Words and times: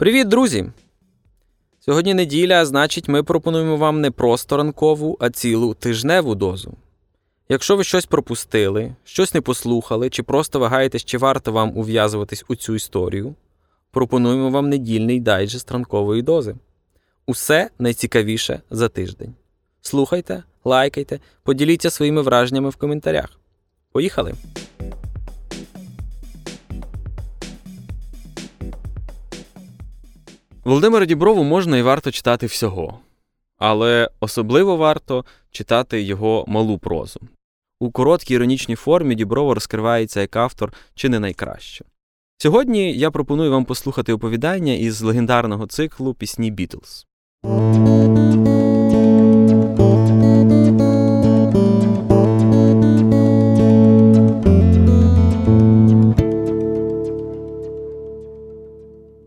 Привіт, 0.00 0.28
друзі! 0.28 0.66
Сьогодні 1.80 2.14
неділя, 2.14 2.60
а 2.60 2.66
значить, 2.66 3.08
ми 3.08 3.22
пропонуємо 3.22 3.76
вам 3.76 4.00
не 4.00 4.10
просто 4.10 4.56
ранкову, 4.56 5.16
а 5.20 5.30
цілу 5.30 5.74
тижневу 5.74 6.34
дозу. 6.34 6.74
Якщо 7.48 7.76
ви 7.76 7.84
щось 7.84 8.06
пропустили, 8.06 8.94
щось 9.04 9.34
не 9.34 9.40
послухали, 9.40 10.10
чи 10.10 10.22
просто 10.22 10.58
вагаєтесь, 10.58 11.04
чи 11.04 11.18
варто 11.18 11.52
вам 11.52 11.78
ув'язуватись 11.78 12.44
у 12.48 12.56
цю 12.56 12.74
історію, 12.74 13.34
пропонуємо 13.90 14.50
вам 14.50 14.68
недільний 14.68 15.20
дайджест 15.20 15.72
ранкової 15.72 16.22
дози. 16.22 16.54
Усе 17.26 17.70
найцікавіше 17.78 18.60
за 18.70 18.88
тиждень. 18.88 19.34
Слухайте, 19.82 20.42
лайкайте, 20.64 21.20
поділіться 21.42 21.90
своїми 21.90 22.22
враженнями 22.22 22.68
в 22.68 22.76
коментарях. 22.76 23.40
Поїхали! 23.92 24.34
Володимира 30.64 31.06
Діброву 31.06 31.44
можна 31.44 31.78
і 31.78 31.82
варто 31.82 32.10
читати 32.10 32.46
всього, 32.46 32.98
але 33.58 34.10
особливо 34.20 34.76
варто 34.76 35.24
читати 35.50 36.02
його 36.02 36.44
малу 36.48 36.78
прозу. 36.78 37.20
У 37.80 37.90
короткій 37.90 38.34
іронічній 38.34 38.74
формі 38.74 39.14
Діброво 39.14 39.54
розкривається 39.54 40.20
як 40.20 40.36
автор 40.36 40.72
чи 40.94 41.08
не 41.08 41.20
найкраще. 41.20 41.84
Сьогодні 42.38 42.92
я 42.98 43.10
пропоную 43.10 43.50
вам 43.50 43.64
послухати 43.64 44.12
оповідання 44.12 44.72
із 44.72 45.02
легендарного 45.02 45.66
циклу 45.66 46.14
Пісні 46.14 46.50
Бітлз. 46.50 47.06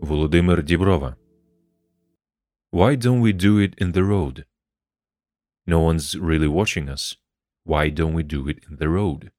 Володимир 0.00 0.62
Діброва 0.62 1.16
Why 2.74 2.96
don't 2.96 3.20
we 3.20 3.32
do 3.32 3.56
it 3.58 3.72
in 3.78 3.92
the 3.92 4.02
road? 4.02 4.46
No 5.64 5.78
one's 5.78 6.18
really 6.18 6.48
watching 6.48 6.88
us. 6.88 7.16
Why 7.62 7.88
don't 7.88 8.14
we 8.14 8.24
do 8.24 8.48
it 8.48 8.58
in 8.68 8.78
the 8.78 8.88
road? 8.88 9.30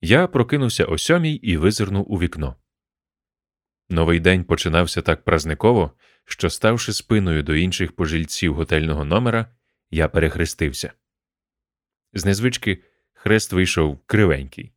Я 0.00 0.28
прокинувся 0.28 0.84
о 0.84 0.98
сьомій 0.98 1.34
і 1.34 1.56
визирнув 1.56 2.12
у 2.12 2.18
вікно. 2.18 2.56
Новий 3.88 4.20
день 4.20 4.44
починався 4.44 5.02
так 5.02 5.24
празниково, 5.24 5.92
що, 6.24 6.50
ставши 6.50 6.92
спиною 6.92 7.42
до 7.42 7.54
інших 7.54 7.96
пожильців 7.96 8.54
готельного 8.54 9.04
номера, 9.04 9.56
я 9.90 10.08
перехрестився. 10.08 10.92
З 12.12 12.24
незвички 12.24 12.84
хрест 13.12 13.52
вийшов 13.52 13.98
кривенький. 14.06 14.72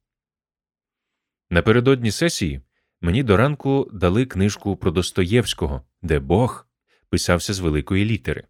Напередодні 1.50 2.12
сесії 2.12 2.62
мені 3.02 3.24
до 3.24 3.38
ранку 3.38 3.90
дали 3.94 4.26
книжку 4.26 4.76
про 4.76 4.92
Достоєвського, 4.92 5.84
де 6.02 6.20
Бог 6.20 6.68
писався 7.10 7.54
з 7.54 7.60
великої 7.60 8.06
літери. 8.06 8.44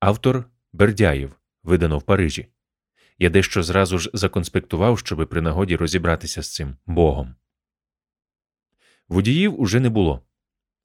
Автор 0.00 0.44
Бердяєв, 0.72 1.40
видано 1.62 1.98
в 1.98 2.02
Парижі. 2.02 2.46
Я 3.18 3.30
дещо 3.30 3.62
зразу 3.62 3.98
ж 3.98 4.10
законспектував, 4.14 4.98
щоби 4.98 5.26
при 5.26 5.40
нагоді 5.40 5.76
розібратися 5.76 6.42
з 6.42 6.54
цим 6.54 6.76
Богом. 6.86 7.34
Водіїв 9.08 9.60
уже 9.60 9.80
не 9.80 9.88
було. 9.88 10.22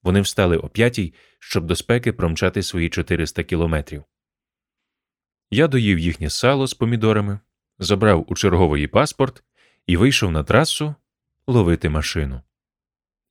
Вони 0.04 0.22
встали 0.22 0.58
о 0.58 0.70
п'ятій, 0.70 1.14
щоб 1.40 1.66
до 1.66 1.76
спеки 1.76 2.14
промчати 2.14 2.64
свої 2.64 2.90
400 2.90 3.44
кілометрів. 3.44 4.04
Я 5.52 5.68
доїв 5.68 6.00
їхнє 6.00 6.30
сало 6.30 6.68
з 6.68 6.74
помідорами, 6.74 7.40
забрав 7.80 8.26
у 8.28 8.36
чергової 8.36 8.88
паспорт 8.88 9.44
і 9.88 9.98
вийшов 9.98 10.32
на 10.32 10.44
трасу 10.44 10.96
ловити 11.48 11.90
машину. 11.90 12.42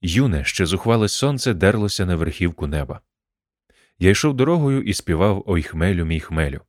Юне, 0.05 0.45
ще 0.45 0.67
зухвале 0.67 1.09
сонце 1.09 1.55
дерлося 1.55 2.07
на 2.07 2.17
верхівку 2.17 2.67
неба. 2.67 3.01
Я 3.99 4.11
йшов 4.11 4.35
дорогою 4.35 4.83
і 4.83 4.95
співав 4.95 5.43
Ой 5.47 5.63
хмелю, 5.63 6.05
мій 6.05 6.21
хмелю, 6.21 6.61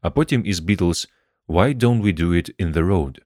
а 0.00 0.10
потім 0.10 0.46
із 0.46 0.60
Бітлз 0.60 1.08
Why 1.48 1.74
don't 1.74 2.02
we 2.02 2.18
do 2.20 2.28
it 2.28 2.56
in 2.60 2.72
the 2.72 2.86
road? 2.86 3.18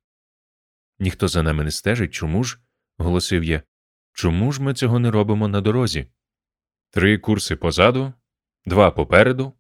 Ніхто 0.99 1.29
за 1.29 1.43
нами 1.43 1.65
не 1.65 1.71
стежить, 1.71 2.15
чому 2.15 2.45
ж? 2.45 2.59
голосив 2.99 3.45
я. 3.45 3.63
Чому 4.13 4.53
ж 4.53 4.63
ми 4.63 4.75
цього 4.75 4.99
не 4.99 5.11
робимо 5.11 5.49
на 5.49 5.61
дорозі? 5.61 6.07
Три 6.91 7.19
курси 7.19 7.57
позаду, 7.57 8.13
два 8.67 8.91
попереду. 8.91 9.53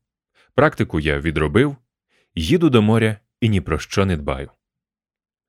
Практику 0.54 1.00
я 1.00 1.20
відробив, 1.20 1.76
їду 2.34 2.70
до 2.70 2.82
моря 2.82 3.16
і 3.40 3.48
ні 3.48 3.60
про 3.60 3.78
що 3.78 4.06
не 4.06 4.16
дбаю. 4.16 4.50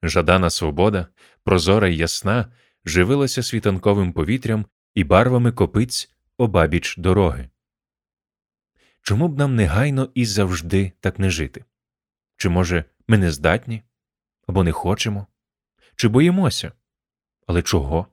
Жадана 0.04 0.50
свобода, 0.50 1.08
прозора 1.44 1.88
й 1.88 1.98
ясна, 1.98 2.52
живилася 2.86 3.44
світанковим 3.44 4.14
повітрям 4.14 4.66
і 4.94 5.04
барвами 5.04 5.52
копиць 5.52 6.12
обабіч 6.38 6.98
дороги. 6.98 7.50
Чому 9.02 9.28
б 9.28 9.38
нам 9.38 9.56
негайно 9.56 10.12
і 10.16 10.26
завжди 10.26 10.92
так 11.00 11.20
не 11.20 11.30
жити? 11.30 11.66
Чи, 12.38 12.50
може, 12.50 12.86
ми 13.08 13.18
не 13.18 13.32
здатні 13.32 13.84
або 14.48 14.64
не 14.64 14.72
хочемо, 14.72 15.28
чи 15.96 16.08
боїмося? 16.08 16.72
Але 17.48 17.62
чого? 17.62 18.08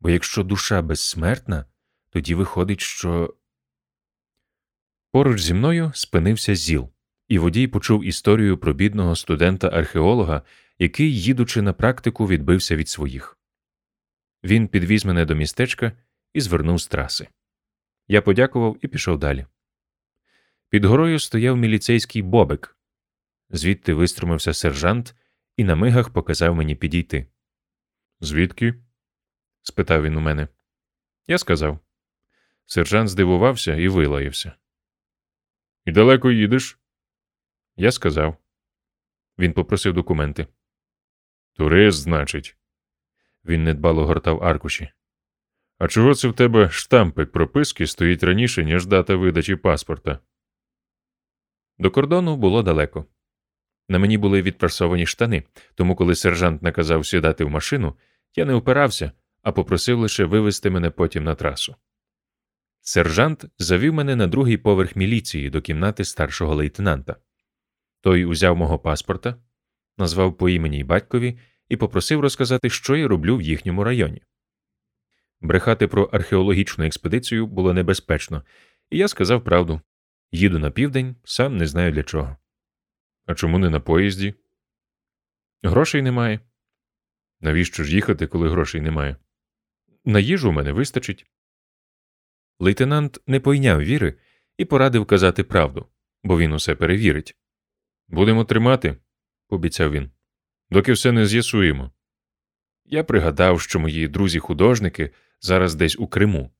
Бо 0.00 0.10
якщо 0.10 0.42
душа 0.42 0.82
безсмертна, 0.82 1.64
тоді 2.10 2.34
виходить, 2.34 2.80
що. 2.80 3.34
Поруч 5.12 5.40
зі 5.40 5.54
мною 5.54 5.92
спинився 5.94 6.54
зіл, 6.54 6.90
і 7.28 7.38
водій 7.38 7.66
почув 7.66 8.04
історію 8.04 8.58
про 8.58 8.72
бідного 8.72 9.16
студента-археолога, 9.16 10.42
який, 10.78 11.20
їдучи 11.20 11.62
на 11.62 11.72
практику, 11.72 12.26
відбився 12.26 12.76
від 12.76 12.88
своїх. 12.88 13.39
Він 14.44 14.68
підвіз 14.68 15.04
мене 15.04 15.24
до 15.24 15.34
містечка 15.34 15.92
і 16.32 16.40
звернув 16.40 16.78
з 16.78 16.86
траси. 16.86 17.28
Я 18.08 18.22
подякував 18.22 18.76
і 18.82 18.88
пішов 18.88 19.18
далі. 19.18 19.46
Під 20.68 20.84
горою 20.84 21.18
стояв 21.18 21.56
міліцейський 21.56 22.22
бобик. 22.22 22.76
Звідти 23.50 23.94
виструмився 23.94 24.54
сержант 24.54 25.14
і 25.56 25.64
на 25.64 25.76
мигах 25.76 26.10
показав 26.10 26.54
мені 26.56 26.74
підійти. 26.74 27.26
Звідки? 28.20 28.74
спитав 29.62 30.02
він 30.02 30.16
у 30.16 30.20
мене. 30.20 30.48
Я 31.26 31.38
сказав. 31.38 31.78
Сержант 32.66 33.08
здивувався 33.08 33.74
і 33.74 33.88
вилаявся. 33.88 34.52
І 35.84 35.92
далеко 35.92 36.30
їдеш? 36.30 36.78
Я 37.76 37.92
сказав. 37.92 38.36
Він 39.38 39.52
попросив 39.52 39.94
документи. 39.94 40.46
Турист, 41.52 41.98
значить. 41.98 42.56
Він 43.44 43.64
недбало 43.64 44.06
гортав 44.06 44.42
аркуші. 44.42 44.90
А 45.78 45.88
чого 45.88 46.14
це 46.14 46.28
в 46.28 46.34
тебе 46.34 46.70
штампик 46.70 47.32
прописки 47.32 47.86
стоїть 47.86 48.22
раніше, 48.22 48.64
ніж 48.64 48.86
дата 48.86 49.16
видачі 49.16 49.56
паспорта? 49.56 50.18
До 51.78 51.90
кордону 51.90 52.36
було 52.36 52.62
далеко. 52.62 53.06
На 53.88 53.98
мені 53.98 54.18
були 54.18 54.42
відпрасовані 54.42 55.06
штани, 55.06 55.42
тому 55.74 55.96
коли 55.96 56.14
сержант 56.14 56.62
наказав 56.62 57.06
сідати 57.06 57.44
в 57.44 57.50
машину, 57.50 57.96
я 58.36 58.44
не 58.44 58.54
опирався, 58.54 59.12
а 59.42 59.52
попросив 59.52 59.98
лише 59.98 60.24
вивезти 60.24 60.70
мене 60.70 60.90
потім 60.90 61.24
на 61.24 61.34
трасу. 61.34 61.76
Сержант 62.80 63.44
завів 63.58 63.94
мене 63.94 64.16
на 64.16 64.26
другий 64.26 64.56
поверх 64.56 64.96
міліції 64.96 65.50
до 65.50 65.60
кімнати 65.60 66.04
старшого 66.04 66.54
лейтенанта. 66.54 67.16
Той 68.00 68.24
узяв 68.24 68.56
мого 68.56 68.78
паспорта, 68.78 69.36
назвав 69.98 70.36
по 70.36 70.48
імені 70.48 70.78
й 70.78 70.84
батькові 70.84 71.38
і 71.70 71.76
попросив 71.76 72.20
розказати, 72.20 72.70
що 72.70 72.96
я 72.96 73.08
роблю 73.08 73.36
в 73.36 73.42
їхньому 73.42 73.84
районі. 73.84 74.22
Брехати 75.40 75.88
про 75.88 76.04
археологічну 76.04 76.84
експедицію 76.84 77.46
було 77.46 77.74
небезпечно, 77.74 78.44
і 78.90 78.98
я 78.98 79.08
сказав 79.08 79.44
правду 79.44 79.80
їду 80.32 80.58
на 80.58 80.70
південь, 80.70 81.16
сам 81.24 81.56
не 81.56 81.66
знаю 81.66 81.92
для 81.92 82.02
чого. 82.02 82.36
А 83.26 83.34
чому 83.34 83.58
не 83.58 83.70
на 83.70 83.80
поїзді? 83.80 84.34
Грошей 85.62 86.02
немає. 86.02 86.40
Навіщо 87.40 87.84
ж 87.84 87.94
їхати, 87.94 88.26
коли 88.26 88.48
грошей 88.50 88.80
немає? 88.80 89.16
На 90.04 90.18
їжу 90.18 90.50
в 90.50 90.52
мене 90.52 90.72
вистачить. 90.72 91.26
Лейтенант 92.58 93.20
не 93.26 93.40
пойняв 93.40 93.80
віри 93.80 94.18
і 94.56 94.64
порадив 94.64 95.06
казати 95.06 95.44
правду, 95.44 95.86
бо 96.22 96.38
він 96.38 96.52
усе 96.52 96.74
перевірить. 96.74 97.36
Будемо 98.08 98.44
тримати, 98.44 98.96
пообіцяв 99.48 99.92
він, 99.92 100.10
доки 100.70 100.92
все 100.92 101.12
не 101.12 101.26
з'ясуємо. 101.26 101.90
Я 102.84 103.04
пригадав, 103.04 103.60
що 103.60 103.80
мої 103.80 104.08
друзі-художники 104.08 105.10
зараз 105.40 105.74
десь 105.74 105.96
у 105.98 106.06
Криму. 106.06 106.50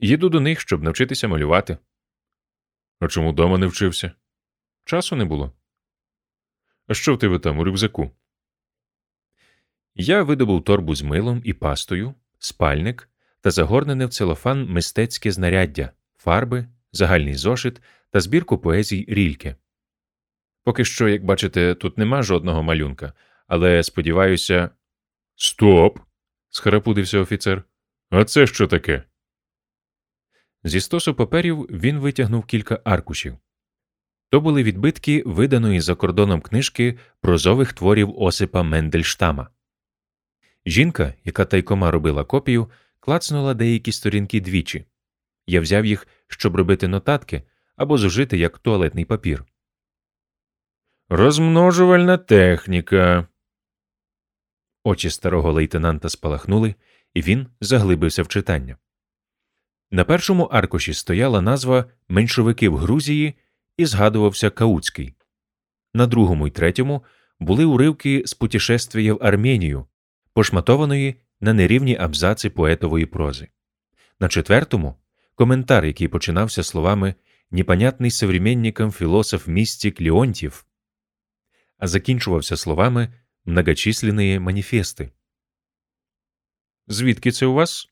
Їду 0.00 0.28
до 0.28 0.40
них, 0.40 0.60
щоб 0.60 0.82
навчитися 0.82 1.28
малювати. 1.28 1.78
А 3.00 3.08
чому 3.08 3.32
дома 3.32 3.58
не 3.58 3.66
вчився? 3.66 4.12
Часу 4.84 5.16
не 5.16 5.24
було. 5.24 5.52
А 6.86 6.94
що 6.94 7.14
в 7.14 7.18
тебе 7.18 7.38
там 7.38 7.58
у 7.58 7.64
рюкзаку? 7.64 8.10
Я 9.94 10.22
видобув 10.22 10.64
торбу 10.64 10.94
з 10.94 11.02
милом 11.02 11.42
і 11.44 11.52
пастою, 11.52 12.14
спальник 12.38 13.10
та 13.40 13.50
загорнене 13.50 14.06
в 14.06 14.10
целофан 14.10 14.66
мистецьке 14.66 15.32
знаряддя, 15.32 15.90
фарби, 16.16 16.66
загальний 16.92 17.34
зошит 17.34 17.82
та 18.10 18.20
збірку 18.20 18.58
поезій 18.58 19.04
рільки. 19.08 19.56
Поки 20.64 20.84
що, 20.84 21.08
як 21.08 21.24
бачите, 21.24 21.74
тут 21.74 21.98
нема 21.98 22.22
жодного 22.22 22.62
малюнка, 22.62 23.12
але 23.46 23.82
сподіваюся. 23.82 24.70
Стоп. 25.36 25.98
схарапудився 26.50 27.18
офіцер. 27.18 27.64
А 28.10 28.24
це 28.24 28.46
що 28.46 28.66
таке? 28.66 29.02
Зі 30.64 30.80
стосу 30.80 31.14
паперів 31.14 31.58
він 31.70 31.98
витягнув 31.98 32.44
кілька 32.44 32.80
аркушів. 32.84 33.38
То 34.30 34.40
були 34.40 34.62
відбитки 34.62 35.22
виданої 35.26 35.80
за 35.80 35.94
кордоном 35.94 36.40
книжки 36.40 36.98
прозових 37.20 37.72
творів 37.72 38.18
Осипа 38.18 38.62
Мендельштама. 38.62 39.48
Жінка, 40.66 41.14
яка 41.24 41.44
тайкома 41.44 41.90
робила 41.90 42.24
копію, 42.24 42.70
клацнула 43.00 43.54
деякі 43.54 43.92
сторінки 43.92 44.40
двічі. 44.40 44.84
Я 45.46 45.60
взяв 45.60 45.84
їх, 45.84 46.08
щоб 46.28 46.56
робити 46.56 46.88
нотатки 46.88 47.42
або 47.76 47.98
зужити 47.98 48.38
як 48.38 48.58
туалетний 48.58 49.04
папір. 49.04 49.44
Розмножувальна 51.08 52.18
техніка. 52.18 53.26
Очі 54.84 55.10
старого 55.10 55.52
лейтенанта 55.52 56.08
спалахнули, 56.08 56.74
і 57.14 57.22
він 57.22 57.46
заглибився 57.60 58.22
в 58.22 58.28
читання. 58.28 58.76
На 59.90 60.04
першому 60.04 60.44
аркуші 60.44 60.94
стояла 60.94 61.40
назва 61.40 61.84
Меншовики 62.08 62.68
в 62.68 62.76
Грузії 62.76 63.34
і 63.76 63.86
згадувався 63.86 64.50
Кауцький. 64.50 65.14
На 65.94 66.06
другому 66.06 66.46
і 66.46 66.50
третьому 66.50 67.04
були 67.40 67.64
уривки 67.64 68.22
з 68.26 68.34
путешествия 68.34 69.14
в 69.14 69.18
Арменію, 69.22 69.86
пошматованої 70.32 71.20
на 71.40 71.52
нерівні 71.52 71.96
абзаци 71.96 72.50
поетової 72.50 73.06
прози. 73.06 73.48
На 74.20 74.28
четвертому 74.28 74.94
коментар, 75.34 75.84
який 75.84 76.08
починався 76.08 76.62
словами 76.62 77.14
«Непонятний 77.50 78.10
современникам 78.10 78.92
філософ 78.92 79.46
містик 79.48 80.00
Леонтьєв», 80.00 80.66
а 81.84 81.86
закінчувався 81.86 82.56
словами 82.56 83.12
«многочисленные 83.46 84.38
маніфести». 84.38 85.10
Звідки 86.86 87.32
це 87.32 87.46
у 87.46 87.54
вас? 87.54 87.88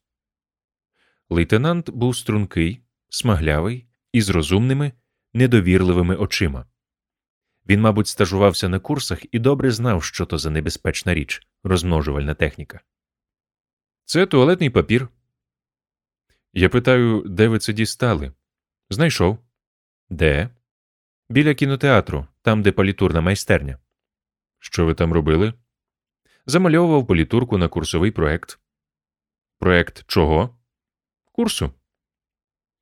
Лейтенант 1.29 1.91
був 1.91 2.17
стрункий, 2.17 2.81
смаглявий 3.09 3.87
і 4.13 4.23
з 4.23 4.29
розумними, 4.29 4.93
недовірливими 5.33 6.17
очима. 6.17 6.67
Він, 7.69 7.81
мабуть, 7.81 8.07
стажувався 8.09 8.69
на 8.69 8.81
курсах 8.81 9.35
і 9.35 9.39
добре 9.39 9.71
знав, 9.71 10.05
що 10.05 10.27
то 10.27 10.39
за 10.39 10.51
небезпечна 10.51 11.15
річ 11.15 11.47
розмножувальна 11.63 12.35
техніка. 12.35 12.81
Це 14.05 14.27
туалетний 14.27 14.71
папір. 14.71 15.09
Я 16.53 16.69
питаю, 16.69 17.23
де 17.27 17.49
ви 17.49 17.59
це 17.59 17.73
дістали? 17.73 18.33
Знайшов. 18.91 19.39
Де? 20.11 20.51
Біля 21.29 21.55
кінотеатру, 21.55 22.27
там, 22.43 22.63
де 22.63 22.73
політурна 22.73 23.21
майстерня. 23.21 23.79
Що 24.59 24.87
ви 24.87 24.95
там 24.95 25.13
робили? 25.13 25.55
Замальовував 26.47 27.07
політурку 27.07 27.59
на 27.59 27.69
курсовий 27.69 28.11
проект. 28.11 28.59
Проект 29.59 30.05
чого? 30.07 30.59
Курсу. 31.33 31.73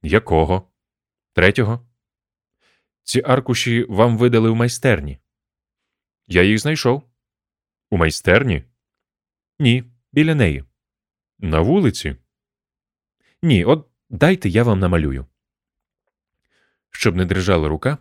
Якого? 0.02 0.72
Третього. 1.32 1.88
Ці 3.02 3.22
аркуші 3.25 3.84
вам 3.88 4.19
видали 4.19 4.50
в 4.50 4.56
майстерні. 4.56 5.19
Я 6.26 6.43
їх 6.43 6.58
знайшов. 6.58 7.10
У 7.90 7.96
майстерні? 7.96 8.64
Ні, 9.58 9.84
біля 10.12 10.34
неї. 10.34 10.64
На 11.38 11.60
вулиці? 11.60 12.16
Ні, 13.43 13.64
от 13.64 13.88
дайте 14.10 14.48
я 14.48 14.62
вам 14.62 14.78
намалюю. 14.78 15.26
Щоб 16.90 17.16
не 17.16 17.25
дрижала 17.25 17.69
рука, 17.69 17.98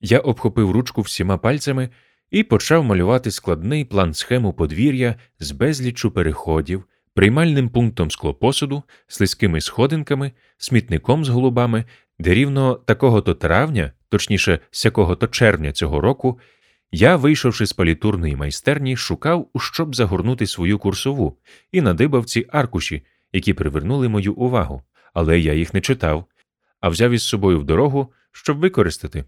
я 0.00 0.18
обхопив 0.18 0.70
ручку 0.70 1.02
всіма 1.02 1.38
пальцями 1.38 1.88
і 2.30 2.42
почав 2.42 2.84
малювати 2.84 3.30
складний 3.30 3.84
план 3.84 4.14
схему 4.14 4.52
подвір'я 4.52 5.14
з 5.38 5.50
безліччю 5.50 6.10
переходів, 6.10 6.84
приймальним 7.14 7.68
пунктом 7.68 8.10
склопосуду, 8.10 8.82
слизькими 9.06 9.60
сходинками, 9.60 10.32
смітником 10.58 11.24
з 11.24 11.28
голубами, 11.28 11.84
де 12.18 12.34
рівно 12.34 12.74
такого 12.74 13.22
то 13.22 13.34
травня, 13.34 13.92
точніше, 14.08 14.58
сякого 14.70 15.16
то 15.16 15.26
червня 15.26 15.72
цього 15.72 16.00
року, 16.00 16.38
я, 16.92 17.16
вийшовши 17.16 17.66
з 17.66 17.72
палітурної 17.72 18.36
майстерні, 18.36 18.96
шукав, 18.96 19.48
щоб 19.58 19.94
загорнути 19.94 20.46
свою 20.46 20.78
курсову, 20.78 21.38
і 21.72 21.80
надибав 21.80 22.24
ці 22.24 22.46
аркуші, 22.48 23.04
які 23.32 23.54
привернули 23.54 24.08
мою 24.08 24.34
увагу, 24.34 24.82
але 25.14 25.40
я 25.40 25.54
їх 25.54 25.74
не 25.74 25.80
читав, 25.80 26.24
а 26.80 26.88
взяв 26.88 27.10
із 27.10 27.22
собою 27.22 27.60
в 27.60 27.64
дорогу, 27.64 28.12
щоб 28.32 28.58
використати. 28.58 29.24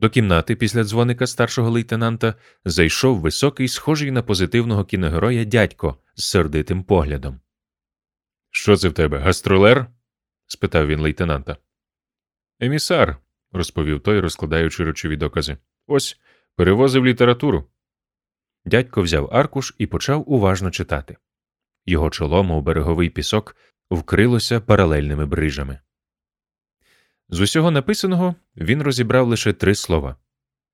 До 0.00 0.10
кімнати 0.10 0.56
після 0.56 0.84
дзвоника 0.84 1.26
старшого 1.26 1.70
лейтенанта 1.70 2.34
зайшов 2.64 3.20
високий, 3.20 3.68
схожий 3.68 4.10
на 4.10 4.22
позитивного 4.22 4.84
кіногероя 4.84 5.44
дядько 5.44 5.96
з 6.14 6.24
сердитим 6.24 6.84
поглядом. 6.84 7.40
Що 8.50 8.76
це 8.76 8.88
в 8.88 8.92
тебе, 8.92 9.18
гастролер? 9.18 9.86
спитав 10.46 10.86
він 10.86 11.00
лейтенанта. 11.00 11.56
Емісар, 12.60 13.16
розповів 13.52 14.00
той, 14.00 14.20
розкладаючи 14.20 14.84
речові 14.84 15.16
докази. 15.16 15.56
Ось 15.86 16.20
перевозив 16.56 17.06
літературу. 17.06 17.64
Дядько 18.64 19.02
взяв 19.02 19.28
аркуш 19.32 19.74
і 19.78 19.86
почав 19.86 20.32
уважно 20.32 20.70
читати. 20.70 21.16
Його 21.86 22.10
чоло, 22.10 22.44
мов 22.44 22.62
береговий 22.62 23.10
пісок, 23.10 23.56
вкрилося 23.90 24.60
паралельними 24.60 25.26
брижами. 25.26 25.80
З 27.28 27.40
усього 27.40 27.70
написаного 27.70 28.34
він 28.56 28.82
розібрав 28.82 29.28
лише 29.28 29.52
три 29.52 29.74
слова 29.74 30.16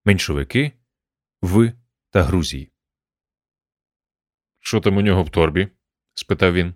меншовики, 0.04 0.72
в 1.42 1.72
та 2.10 2.22
Грузії. 2.22 2.70
Що 4.60 4.80
там 4.80 4.96
у 4.96 5.00
нього 5.00 5.22
в 5.22 5.30
торбі? 5.30 5.68
спитав 6.14 6.52
він. 6.52 6.74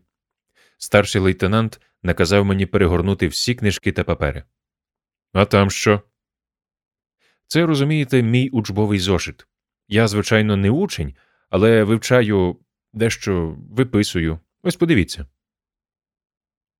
Старший 0.78 1.20
лейтенант 1.20 1.80
наказав 2.02 2.44
мені 2.44 2.66
перегорнути 2.66 3.28
всі 3.28 3.54
книжки 3.54 3.92
та 3.92 4.04
папери. 4.04 4.44
А 5.32 5.44
там 5.44 5.70
що? 5.70 6.02
Це, 7.47 7.66
розумієте, 7.66 8.23
мій 8.23 8.49
учбовий 8.49 8.99
зошит. 8.99 9.47
Я, 9.88 10.08
звичайно, 10.08 10.56
не 10.56 10.70
учень, 10.70 11.16
але 11.50 11.85
вивчаю 11.85 12.58
дещо 12.92 13.56
виписую. 13.70 14.40
Ось 14.62 14.76
подивіться. 14.76 15.26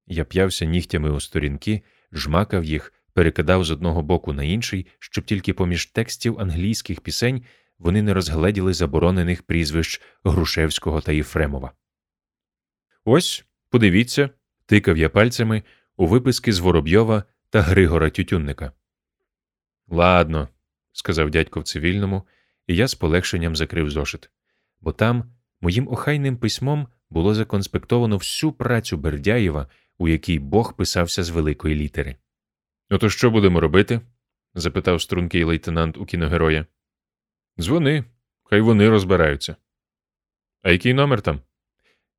Я 0.07 0.25
п'явся 0.25 0.65
нігтями 0.65 1.11
у 1.11 1.21
сторінки, 1.21 1.83
жмакав 2.13 2.65
їх, 2.65 2.93
перекидав 3.13 3.65
з 3.65 3.71
одного 3.71 4.03
боку 4.03 4.33
на 4.33 4.45
інший, 4.45 4.87
щоб 4.99 5.25
тільки 5.25 5.53
поміж 5.53 5.87
текстів 5.87 6.41
англійських 6.41 7.01
пісень 7.01 7.45
вони 7.79 8.03
не 8.03 8.15
розгледіли 8.15 8.75
заборонених 8.75 9.43
прізвищ 9.43 10.03
Грушевського 10.25 11.01
та 11.01 11.13
Єфремова. 11.13 11.73
Ось, 13.05 13.45
подивіться, 13.71 14.31
тикав 14.67 14.99
я 14.99 15.09
пальцями 15.09 15.63
у 15.97 16.07
виписки 16.07 16.53
з 16.53 16.59
Воробйова 16.59 17.25
та 17.51 17.61
Григора 17.61 18.11
Тютюнника. 18.11 18.73
Ладно, 19.89 20.49
сказав 20.93 21.31
дядько 21.31 21.61
в 21.61 21.65
цивільному, 21.65 22.27
і 22.67 22.77
я 22.77 22.89
з 22.89 22.95
полегшенням 22.95 23.57
закрив 23.57 23.91
зошит, 23.91 24.31
бо 24.81 24.93
там 24.93 25.33
моїм 25.61 25.89
охайним 25.89 26.37
письмом 26.37 26.89
було 27.11 27.35
законспектовано 27.35 28.17
всю 28.17 28.53
працю 28.53 28.97
Бердяєва, 28.97 29.69
у 29.99 30.09
якій 30.09 30.39
Бог 30.39 30.77
писався 30.77 31.23
з 31.23 31.31
великої 31.31 31.75
літери. 31.75 32.17
Ото 32.91 33.11
що 33.11 33.31
будемо 33.31 33.61
робити? 33.61 34.01
запитав 34.55 35.03
стрункий 35.03 35.45
лейтенант 35.45 35.97
у 35.97 36.07
кіногероя. 36.07 36.67
Дзвони, 37.61 38.05
хай 38.45 38.61
вони 38.61 38.89
розбираються. 38.89 39.57
А 40.63 40.71
який 40.71 40.95
номер 40.95 41.23
там? 41.23 41.41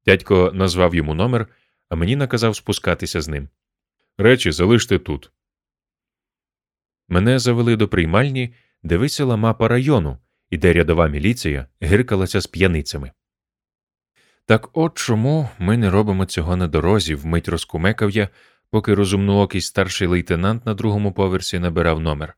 Дядько 0.05 0.51
назвав 0.53 0.95
йому 0.95 1.13
номер, 1.13 1.47
а 1.89 1.95
мені 1.95 2.15
наказав 2.15 2.55
спускатися 2.55 3.21
з 3.21 3.27
ним. 3.27 3.49
Речі 4.17 4.51
залиште 4.51 4.99
тут. 4.99 5.31
Мене 7.07 7.39
завели 7.39 7.75
до 7.75 7.87
приймальні, 7.87 8.53
де 8.83 8.97
висіла 8.97 9.37
мапа 9.37 9.67
району, 9.67 10.17
і 10.49 10.57
де 10.57 10.73
рядова 10.73 11.07
міліція 11.07 11.67
гиркалася 11.81 12.41
з 12.41 12.47
п'яницями. 12.47 13.11
Так 14.49 14.69
от 14.73 14.97
чому 14.97 15.49
ми 15.59 15.77
не 15.77 15.89
робимо 15.89 16.25
цього 16.25 16.55
на 16.55 16.67
дорозі, 16.67 17.15
вмить 17.15 17.49
розкумекав 17.49 18.11
я, 18.11 18.29
поки 18.71 18.93
розумноокий 18.93 19.61
старший 19.61 20.07
лейтенант 20.07 20.65
на 20.65 20.73
другому 20.73 21.13
поверсі 21.13 21.59
набирав 21.59 21.99
номер. 21.99 22.37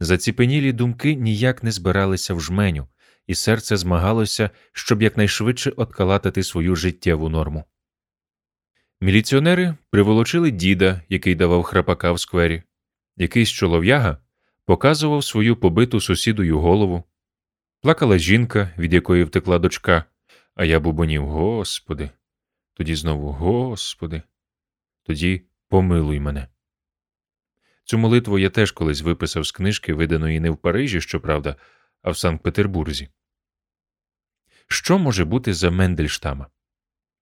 Заціпенілі 0.00 0.72
думки 0.72 1.14
ніяк 1.14 1.62
не 1.62 1.72
збиралися 1.72 2.34
в 2.34 2.40
жменю, 2.40 2.88
і 3.26 3.34
серце 3.34 3.76
змагалося, 3.76 4.50
щоб 4.72 5.02
якнайшвидше 5.02 5.70
откалатати 5.70 6.42
свою 6.42 6.76
життєву 6.76 7.28
норму. 7.28 7.64
Міліціонери 9.00 9.76
приволочили 9.90 10.50
діда, 10.50 11.02
який 11.08 11.34
давав 11.34 11.62
храпака 11.62 12.12
в 12.12 12.20
сквері. 12.20 12.62
Якийсь 13.16 13.50
чолов'яга 13.50 14.18
показував 14.64 15.24
свою 15.24 15.56
побиту 15.56 16.00
сусідою 16.00 16.58
голову. 16.58 17.04
Плакала 17.80 18.18
жінка, 18.18 18.70
від 18.78 18.94
якої 18.94 19.24
втекла 19.24 19.58
дочка, 19.58 20.04
а 20.56 20.64
я 20.64 20.80
бубонів 20.80 21.26
Господи. 21.26 22.10
Тоді 22.74 22.94
знову 22.94 23.32
Господи. 23.32 24.22
Тоді 25.02 25.42
помилуй 25.68 26.20
мене. 26.20 26.48
Цю 27.84 27.98
молитву 27.98 28.38
я 28.38 28.50
теж 28.50 28.72
колись 28.72 29.02
виписав 29.02 29.44
з 29.44 29.52
книжки, 29.52 29.94
виданої 29.94 30.40
не 30.40 30.50
в 30.50 30.56
Парижі, 30.56 31.00
щоправда, 31.00 31.56
а 32.02 32.10
в 32.10 32.18
Санкт 32.18 32.42
Петербурзі. 32.42 33.08
Що 34.68 34.98
може 34.98 35.24
бути 35.24 35.54
за 35.54 35.70
Мендельштама? 35.70 36.46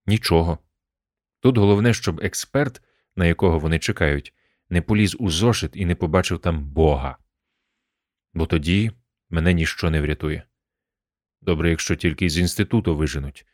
Нічого. 0.07 0.59
Тут 1.41 1.59
головне, 1.59 1.95
щоб 1.95 2.21
експерт, 2.25 2.83
на 3.17 3.27
якого 3.27 3.59
вони 3.59 3.79
чекають, 3.79 4.35
не 4.69 4.83
поліз 4.83 5.17
у 5.19 5.31
зошит 5.31 5.77
і 5.77 5.87
не 5.87 5.95
побачив 5.95 6.39
там 6.39 6.65
Бога. 6.65 7.17
Бо 8.35 8.47
тоді 8.47 8.93
мене 9.31 9.53
ніщо 9.53 9.91
не 9.91 10.01
врятує. 10.01 10.43
Добре, 11.45 11.71
якщо 11.71 11.97
тільки 11.97 12.29
з 12.29 12.39
інституту 12.39 12.97
виженуть. 12.97 13.47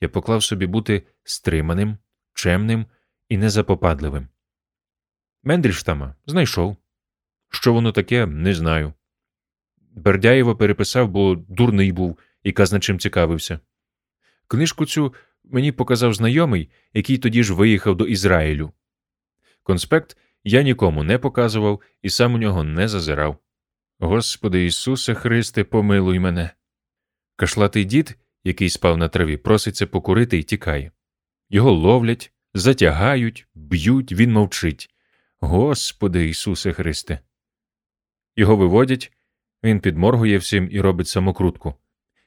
Я 0.00 0.08
поклав 0.08 0.42
собі 0.42 0.66
бути 0.66 1.02
стриманим, 1.24 1.98
чемним 2.34 2.86
і 3.28 3.36
незапопадливим. 3.36 4.28
Мендельштама 5.42 6.14
знайшов. 6.26 6.76
Що 7.50 7.72
воно 7.72 7.92
таке, 7.92 8.26
не 8.26 8.54
знаю. 8.54 8.92
Бердяєва 9.78 10.54
переписав, 10.54 11.08
бо 11.08 11.34
дурний 11.48 11.92
був 11.92 12.18
і 12.42 12.52
казна 12.52 12.80
чим 12.80 12.98
цікавився. 12.98 13.60
Книжку 14.48 14.86
цю 14.86 15.14
мені 15.44 15.72
показав 15.72 16.14
знайомий, 16.14 16.70
який 16.94 17.18
тоді 17.18 17.44
ж 17.44 17.54
виїхав 17.54 17.96
до 17.96 18.06
Ізраїлю. 18.06 18.72
Конспект 19.62 20.16
я 20.44 20.62
нікому 20.62 21.02
не 21.02 21.18
показував 21.18 21.80
і 22.02 22.10
сам 22.10 22.34
у 22.34 22.38
нього 22.38 22.64
не 22.64 22.88
зазирав. 22.88 23.38
Господи 23.98 24.64
Ісусе 24.64 25.14
Христе, 25.14 25.64
помилуй 25.64 26.18
мене. 26.18 26.50
Кашлатий 27.36 27.84
дід, 27.84 28.18
який 28.44 28.70
спав 28.70 28.96
на 28.96 29.08
траві, 29.08 29.36
проситься 29.36 29.86
покурити 29.86 30.38
і 30.38 30.42
тікає. 30.42 30.92
Його 31.50 31.72
ловлять, 31.72 32.32
затягають, 32.54 33.46
б'ють, 33.54 34.12
він 34.12 34.32
мовчить. 34.32 34.90
Господи 35.40 36.28
Ісусе 36.28 36.72
Христе. 36.72 37.18
Його 38.36 38.56
виводять, 38.56 39.12
він 39.62 39.80
підморгує 39.80 40.38
всім 40.38 40.68
і 40.72 40.80
робить 40.80 41.08
самокрутку. 41.08 41.74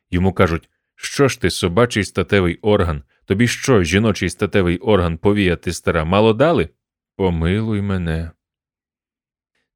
Йому 0.10 0.34
кажуть, 0.34 0.70
що 0.96 1.28
ж 1.28 1.42
ти, 1.42 1.50
собачий 1.50 2.04
статевий 2.04 2.56
орган, 2.56 3.04
тобі 3.25 3.48
що, 3.48 3.84
жіночий 3.84 4.30
статевий 4.30 4.78
орган 4.78 5.18
повіяти 5.18 5.74
стара, 5.74 6.06
мало 6.06 6.34
дали? 6.34 6.70
Помилуй 7.16 7.82
мене. 7.82 8.32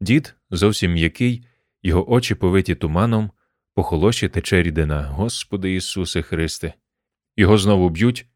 Дід, 0.01 0.35
зовсім 0.49 0.91
м'який, 0.91 1.47
його 1.83 2.11
очі 2.11 2.35
повиті 2.35 2.75
туманом, 2.75 3.31
по 3.73 3.83
холоші 3.83 4.29
тече 4.29 4.63
рідина, 4.63 5.03
Господи 5.03 5.73
Ісусе 5.75 6.21
Христе. 6.21 6.73
Його 7.35 7.57
знову 7.57 7.89
б'ють, 7.89 8.27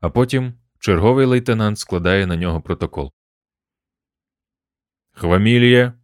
а 0.00 0.10
потім 0.10 0.54
черговий 0.78 1.26
лейтенант 1.26 1.78
складає 1.78 2.26
на 2.26 2.36
нього 2.36 2.60
протокол. 2.60 3.12
Хвамілія. 5.12 5.94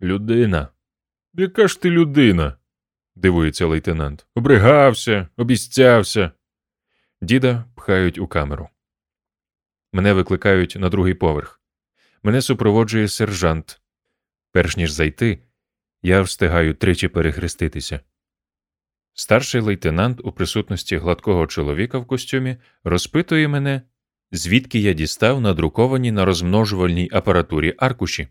Людина. 0.00 0.68
Яка 1.34 1.68
ж 1.68 1.80
ти 1.80 1.90
людина? 1.90 2.56
дивується 3.14 3.66
лейтенант. 3.66 4.26
Обригався, 4.34 5.28
обіцявся. 5.36 6.30
Діда 7.20 7.64
пхають 7.76 8.18
у 8.18 8.26
камеру. 8.26 8.68
Мене 9.92 10.12
викликають 10.12 10.76
на 10.78 10.88
другий 10.88 11.14
поверх. 11.14 11.62
Мене 12.22 12.42
супроводжує 12.42 13.08
сержант. 13.08 13.80
Перш 14.52 14.76
ніж 14.76 14.90
зайти, 14.90 15.42
я 16.02 16.22
встигаю 16.22 16.74
тричі 16.74 17.08
перехреститися. 17.08 18.00
Старший 19.14 19.60
лейтенант 19.60 20.20
у 20.24 20.32
присутності 20.32 20.96
гладкого 20.96 21.46
чоловіка 21.46 21.98
в 21.98 22.06
костюмі 22.06 22.56
розпитує 22.84 23.48
мене, 23.48 23.82
звідки 24.32 24.78
я 24.78 24.92
дістав 24.92 25.40
надруковані 25.40 26.12
на 26.12 26.24
розмножувальній 26.24 27.08
апаратурі 27.12 27.74
аркуші. 27.78 28.28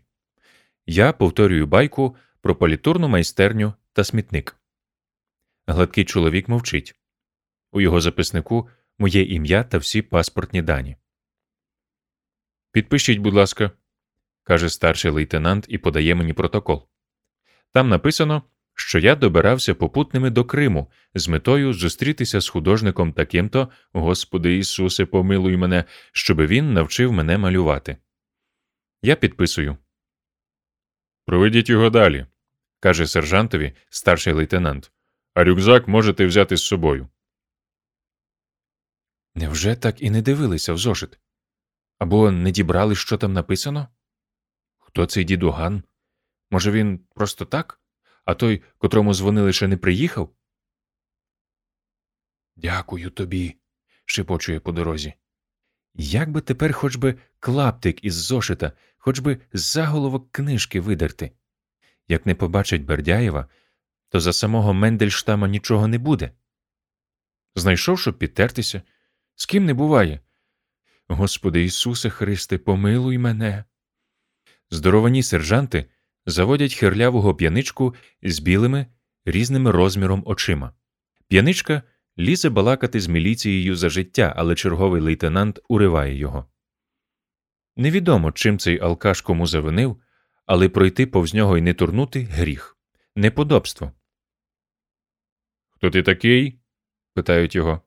Я 0.86 1.12
повторюю 1.12 1.66
байку 1.66 2.16
про 2.40 2.56
політурну 2.56 3.08
майстерню 3.08 3.74
та 3.92 4.04
смітник. 4.04 4.56
Гладкий 5.66 6.04
чоловік 6.04 6.48
мовчить. 6.48 6.94
У 7.72 7.80
його 7.80 8.00
записнику 8.00 8.68
моє 8.98 9.22
ім'я 9.22 9.64
та 9.64 9.78
всі 9.78 10.02
паспортні 10.02 10.62
дані. 10.62 10.96
Підпишіть, 12.72 13.18
будь 13.18 13.34
ласка, 13.34 13.70
каже 14.42 14.68
старший 14.68 15.10
лейтенант 15.10 15.66
і 15.68 15.78
подає 15.78 16.14
мені 16.14 16.32
протокол. 16.32 16.91
Там 17.72 17.88
написано, 17.88 18.42
що 18.74 18.98
я 18.98 19.14
добирався 19.14 19.74
попутними 19.74 20.30
до 20.30 20.44
Криму 20.44 20.90
з 21.14 21.28
метою 21.28 21.72
зустрітися 21.72 22.40
з 22.40 22.48
художником 22.48 23.12
таким-то, 23.12 23.68
Господи 23.92 24.56
Ісусе, 24.56 25.06
помилуй 25.06 25.56
мене, 25.56 25.84
щоби 26.12 26.46
він 26.46 26.72
навчив 26.72 27.12
мене 27.12 27.38
малювати. 27.38 27.96
Я 29.02 29.16
підписую. 29.16 29.76
Проведіть 31.26 31.68
його 31.68 31.90
далі, 31.90 32.26
каже 32.80 33.06
сержантові 33.06 33.72
старший 33.90 34.32
лейтенант. 34.32 34.92
А 35.34 35.44
рюкзак 35.44 35.88
можете 35.88 36.26
взяти 36.26 36.56
з 36.56 36.64
собою. 36.64 37.08
Невже 39.34 39.76
так 39.76 40.02
і 40.02 40.10
не 40.10 40.22
дивилися 40.22 40.72
в 40.72 40.78
зошит? 40.78 41.18
Або 41.98 42.30
не 42.30 42.50
дібрали, 42.50 42.94
що 42.94 43.18
там 43.18 43.32
написано? 43.32 43.88
Хто 44.78 45.06
цей 45.06 45.24
дідуган? 45.24 45.82
Може, 46.52 46.70
він 46.70 46.98
просто 46.98 47.44
так? 47.44 47.80
А 48.24 48.34
той, 48.34 48.62
котрому 48.78 49.14
дзвонили, 49.14 49.52
ще 49.52 49.68
не 49.68 49.76
приїхав? 49.76 50.34
Дякую 52.56 53.10
тобі, 53.10 53.56
шепочує 54.04 54.60
по 54.60 54.72
дорозі. 54.72 55.14
Як 55.94 56.30
би 56.30 56.40
тепер 56.40 56.72
хоч 56.72 56.96
би 56.96 57.18
клаптик 57.38 58.04
із 58.04 58.14
зошита, 58.14 58.72
хоч 58.96 59.18
би 59.18 59.40
заголовок 59.52 60.32
книжки 60.32 60.80
видерти? 60.80 61.32
Як 62.08 62.26
не 62.26 62.34
побачить 62.34 62.84
Бердяєва, 62.84 63.48
то 64.08 64.20
за 64.20 64.32
самого 64.32 64.74
Мендельштама 64.74 65.48
нічого 65.48 65.88
не 65.88 65.98
буде. 65.98 66.30
Знайшов, 67.54 67.98
щоб 67.98 68.18
підтертися, 68.18 68.82
з 69.34 69.46
ким 69.46 69.64
не 69.64 69.74
буває. 69.74 70.20
Господи 71.08 71.64
Ісусе 71.64 72.10
Христе, 72.10 72.58
помилуй 72.58 73.18
мене. 73.18 73.64
Здоровані 74.70 75.22
сержанти 75.22 75.88
заводять 76.26 76.74
хирлявого 76.74 77.34
п'яничку 77.34 77.94
з 78.22 78.38
білими 78.38 78.86
різними 79.24 79.70
розміром 79.70 80.22
очима. 80.26 80.72
П'яничка 81.28 81.82
лізе 82.18 82.50
балакати 82.50 83.00
з 83.00 83.06
міліцією 83.06 83.76
за 83.76 83.88
життя, 83.88 84.34
але 84.36 84.54
черговий 84.54 85.02
лейтенант 85.02 85.60
уриває 85.68 86.16
його. 86.16 86.46
Невідомо, 87.76 88.32
чим 88.32 88.58
цей 88.58 88.80
алкаш 88.80 89.20
кому 89.20 89.46
завинив, 89.46 90.00
але 90.46 90.68
пройти 90.68 91.06
повз 91.06 91.34
нього 91.34 91.58
і 91.58 91.60
не 91.60 91.74
турнути 91.74 92.22
гріх, 92.22 92.76
неподобство. 93.16 93.92
Хто 95.70 95.90
ти 95.90 96.02
такий? 96.02 96.58
питають 97.14 97.54
його. 97.54 97.80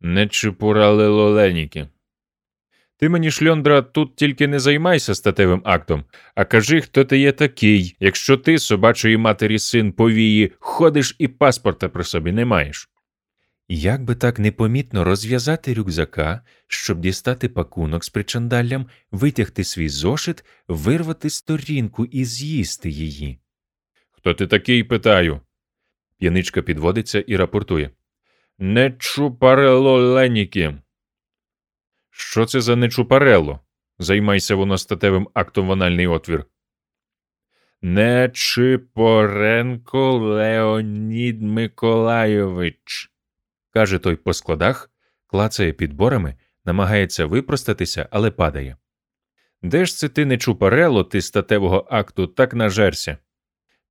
Не 0.00 0.28
чупурали 0.28 1.08
лоленіки. 1.08 1.88
Ти 3.00 3.08
мені, 3.08 3.30
шльондра, 3.30 3.82
тут 3.82 4.16
тільки 4.16 4.48
не 4.48 4.58
займайся 4.58 5.14
статевим 5.14 5.62
актом, 5.64 6.04
а 6.34 6.44
кажи, 6.44 6.80
хто 6.80 7.04
ти 7.04 7.18
є 7.18 7.32
такий, 7.32 7.96
якщо 8.00 8.36
ти, 8.36 8.58
собачої 8.58 9.16
матері 9.16 9.58
син 9.58 9.92
повії, 9.92 10.52
ходиш 10.58 11.16
і 11.18 11.28
паспорта 11.28 11.88
при 11.88 12.04
собі 12.04 12.32
не 12.32 12.44
маєш. 12.44 12.88
Як 13.68 14.04
би 14.04 14.14
так 14.14 14.38
непомітно 14.38 15.04
розв'язати 15.04 15.74
рюкзака, 15.74 16.40
щоб 16.66 17.00
дістати 17.00 17.48
пакунок 17.48 18.04
з 18.04 18.08
причандаллям, 18.08 18.86
витягти 19.10 19.64
свій 19.64 19.88
зошит, 19.88 20.44
вирвати 20.68 21.30
сторінку 21.30 22.04
і 22.04 22.24
з'їсти 22.24 22.90
її? 22.90 23.38
Хто 24.10 24.34
ти 24.34 24.46
такий, 24.46 24.84
питаю. 24.84 25.40
П'яничка 26.18 26.62
підводиться 26.62 27.20
і 27.20 27.36
рапортує. 27.36 27.90
Не 28.58 28.90
чупарело 28.90 29.96
леніки. 29.96 30.74
Що 32.20 32.46
це 32.46 32.60
за 32.60 32.76
нечупарело? 32.76 33.60
Займайся 33.98 34.54
воно 34.54 34.78
статевим 34.78 35.28
актом 35.34 35.68
в 35.68 35.72
анальний 35.72 36.06
отвір. 36.06 36.44
Нечипоренко 37.82 40.18
Леонід 40.18 41.42
Миколайович, 41.42 43.10
каже 43.70 43.98
той 43.98 44.16
по 44.16 44.32
складах, 44.32 44.90
клацає 45.26 45.72
підборами, 45.72 46.36
намагається 46.64 47.26
випростатися, 47.26 48.08
але 48.10 48.30
падає. 48.30 48.76
Де 49.62 49.84
ж 49.84 49.96
це 49.96 50.08
ти 50.08 50.24
не 50.24 50.38
чупарело, 50.38 51.04
ти 51.04 51.22
статевого 51.22 51.86
акту 51.90 52.26
так 52.26 52.54
нажерся? 52.54 53.18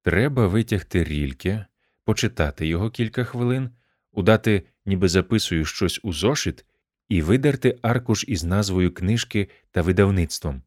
Треба 0.03 0.47
витягти 0.47 1.03
рільки, 1.03 1.65
почитати 2.05 2.67
його 2.67 2.89
кілька 2.89 3.23
хвилин, 3.23 3.69
удати, 4.11 4.63
ніби 4.85 5.07
записую 5.07 5.65
щось 5.65 5.99
у 6.03 6.13
зошит, 6.13 6.65
і 7.09 7.21
видерти 7.21 7.79
аркуш 7.81 8.25
із 8.27 8.43
назвою 8.43 8.93
книжки 8.93 9.49
та 9.71 9.81
видавництвом. 9.81 10.61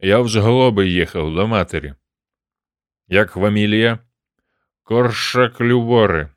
Я 0.00 0.18
в 0.18 0.28
зголоби 0.28 0.88
їхав 0.88 1.34
до 1.34 1.48
матері. 1.48 1.94
Як 3.08 3.32
фамілія? 3.32 3.98
Коршак 4.82 5.60
Любори. 5.60 6.28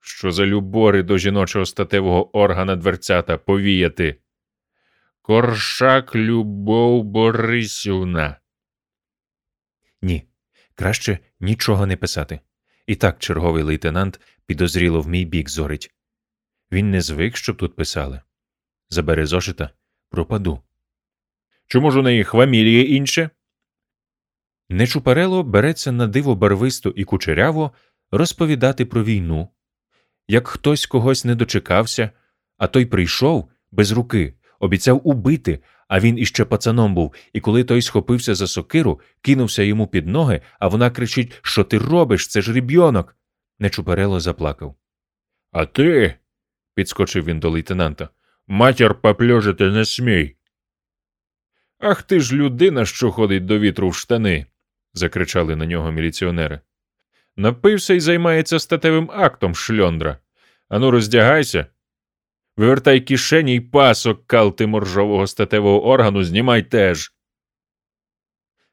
Що 0.00 0.32
за 0.32 0.46
любори 0.46 1.02
до 1.02 1.18
жіночого 1.18 1.66
статевого 1.66 2.36
органа 2.36 2.76
дверцята 2.76 3.38
повіяти? 3.38 4.20
Коршак 5.22 6.14
Любов 6.14 7.04
Борисівна. 7.04 8.40
Ні, 10.02 10.28
краще 10.74 11.18
нічого 11.40 11.86
не 11.86 11.96
писати. 11.96 12.40
І 12.86 12.96
так 12.96 13.18
черговий 13.18 13.62
лейтенант 13.62 14.20
підозріло 14.46 15.00
в 15.00 15.08
мій 15.08 15.24
бік 15.24 15.50
зорить. 15.50 15.95
Він 16.72 16.90
не 16.90 17.00
звик, 17.00 17.36
щоб 17.36 17.56
тут 17.56 17.76
писали. 17.76 18.20
Забере 18.90 19.26
зошита, 19.26 19.70
пропаду. 20.10 20.62
Чому 21.66 21.90
ж 21.90 21.98
у 21.98 22.02
неї 22.02 22.24
хваміліє 22.24 22.82
інше? 22.82 23.30
Нечупарело 24.68 25.42
береться 25.42 25.92
на 25.92 26.06
диво 26.06 26.34
барвисто 26.34 26.90
і 26.90 27.04
кучеряво 27.04 27.72
розповідати 28.10 28.86
про 28.86 29.04
війну. 29.04 29.48
Як 30.28 30.48
хтось 30.48 30.86
когось 30.86 31.24
не 31.24 31.34
дочекався, 31.34 32.10
а 32.56 32.66
той 32.66 32.86
прийшов 32.86 33.50
без 33.70 33.92
руки, 33.92 34.34
обіцяв 34.60 35.08
убити, 35.08 35.62
а 35.88 36.00
він 36.00 36.18
іще 36.18 36.44
пацаном 36.44 36.94
був, 36.94 37.14
і 37.32 37.40
коли 37.40 37.64
той 37.64 37.82
схопився 37.82 38.34
за 38.34 38.46
сокиру, 38.46 39.00
кинувся 39.20 39.62
йому 39.62 39.86
під 39.86 40.06
ноги, 40.06 40.40
а 40.58 40.68
вона 40.68 40.90
кричить 40.90 41.38
Що 41.42 41.64
ти 41.64 41.78
робиш? 41.78 42.28
Це 42.28 42.42
ж 42.42 42.52
ріб'йонок. 42.52 43.16
Нечупарело 43.58 44.20
заплакав. 44.20 44.76
А 45.52 45.66
ти, 45.66 46.14
підскочив 46.76 47.24
він 47.24 47.40
до 47.40 47.50
лейтенанта, 47.50 48.08
матір 48.46 48.94
попльожити 48.94 49.70
не 49.70 49.84
смій. 49.84 50.36
Ах 51.78 52.02
ти 52.02 52.20
ж 52.20 52.36
людина, 52.36 52.84
що 52.84 53.10
ходить 53.10 53.46
до 53.46 53.58
вітру 53.58 53.88
в 53.88 53.94
штани. 53.94 54.46
закричали 54.92 55.56
на 55.56 55.66
нього 55.66 55.92
міліціонери. 55.92 56.60
Напився 57.36 57.94
і 57.94 58.00
займається 58.00 58.58
статевим 58.58 59.10
актом 59.10 59.54
шльондра. 59.54 60.18
Ану, 60.68 60.90
роздягайся. 60.90 61.66
Вивертай 62.56 63.00
кишені 63.00 63.54
й 63.54 63.60
пасок 63.60 64.26
калти 64.26 64.66
моржового 64.66 65.26
статевого 65.26 65.86
органу, 65.86 66.24
знімай 66.24 66.62
теж. 66.62 67.14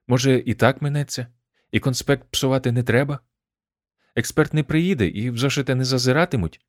Може, 0.07 0.43
і 0.45 0.53
так 0.53 0.81
минеться, 0.81 1.27
і 1.71 1.79
конспект 1.79 2.31
псувати 2.31 2.71
не 2.71 2.83
треба? 2.83 3.19
Експерт 4.15 4.53
не 4.53 4.63
приїде 4.63 5.07
і 5.07 5.29
в 5.29 5.37
зошите 5.37 5.75
не 5.75 5.85
зазиратимуть. 5.85 6.61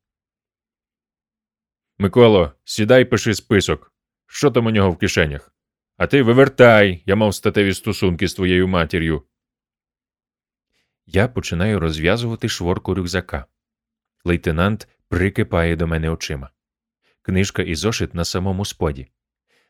Миколо, 1.97 2.51
сідай 2.63 3.05
пиши 3.05 3.33
список. 3.33 3.93
Що 4.27 4.51
там 4.51 4.65
у 4.65 4.71
нього 4.71 4.91
в 4.91 4.97
кишенях? 4.97 5.51
А 5.97 6.07
ти 6.07 6.21
вивертай, 6.21 7.03
я 7.05 7.15
мав 7.15 7.35
статеві 7.35 7.73
стосунки 7.73 8.27
з 8.27 8.33
твоєю 8.33 8.67
матір'ю. 8.67 9.23
Я 11.05 11.27
починаю 11.27 11.79
розв'язувати 11.79 12.49
шворку 12.49 12.95
рюкзака. 12.95 13.45
Лейтенант 14.23 14.87
прикипає 15.07 15.75
до 15.75 15.87
мене 15.87 16.09
очима. 16.09 16.49
Книжка 17.21 17.61
і 17.61 17.75
зошит 17.75 18.13
на 18.13 18.25
самому 18.25 18.65
споді. 18.65 19.07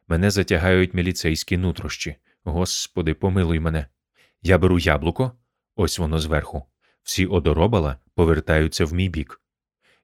Мене 0.07 0.31
затягають 0.31 0.93
міліцейські 0.93 1.57
нутрощі. 1.57 2.15
Господи, 2.43 3.13
помилуй 3.13 3.59
мене. 3.59 3.87
Я 4.41 4.57
беру 4.57 4.79
яблуко, 4.79 5.31
ось 5.75 5.99
воно 5.99 6.19
зверху. 6.19 6.65
Всі 7.03 7.25
одоробала 7.25 7.97
повертаються 8.15 8.85
в 8.85 8.93
мій 8.93 9.09
бік. 9.09 9.41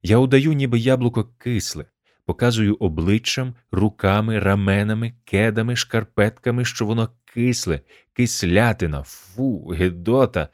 Я 0.02 0.18
удаю, 0.18 0.54
ніби 0.54 0.80
яблуко 0.80 1.24
кисле, 1.24 1.86
показую 2.26 2.76
обличчям, 2.76 3.56
руками, 3.72 4.40
раменами, 4.40 5.14
кедами, 5.24 5.76
шкарпетками, 5.76 6.66
що 6.66 6.86
воно 6.86 7.10
кисле, 7.34 7.82
кислятина, 8.14 9.04
фу, 9.04 9.68
гедота. 9.68 10.48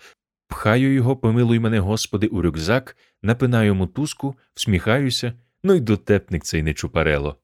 Пхаю 0.48 0.94
його, 0.94 1.18
помилуй 1.18 1.60
мене, 1.60 1.80
Господи, 1.80 2.28
у 2.28 2.42
рюкзак, 2.42 2.98
напинаю 3.22 3.76
мотузку, 3.76 4.36
всміхаюся, 4.54 5.34
ну 5.64 5.74
й 5.74 5.80
дотепник 5.80 6.44
цей 6.44 6.64
нечупарело. 6.64 7.38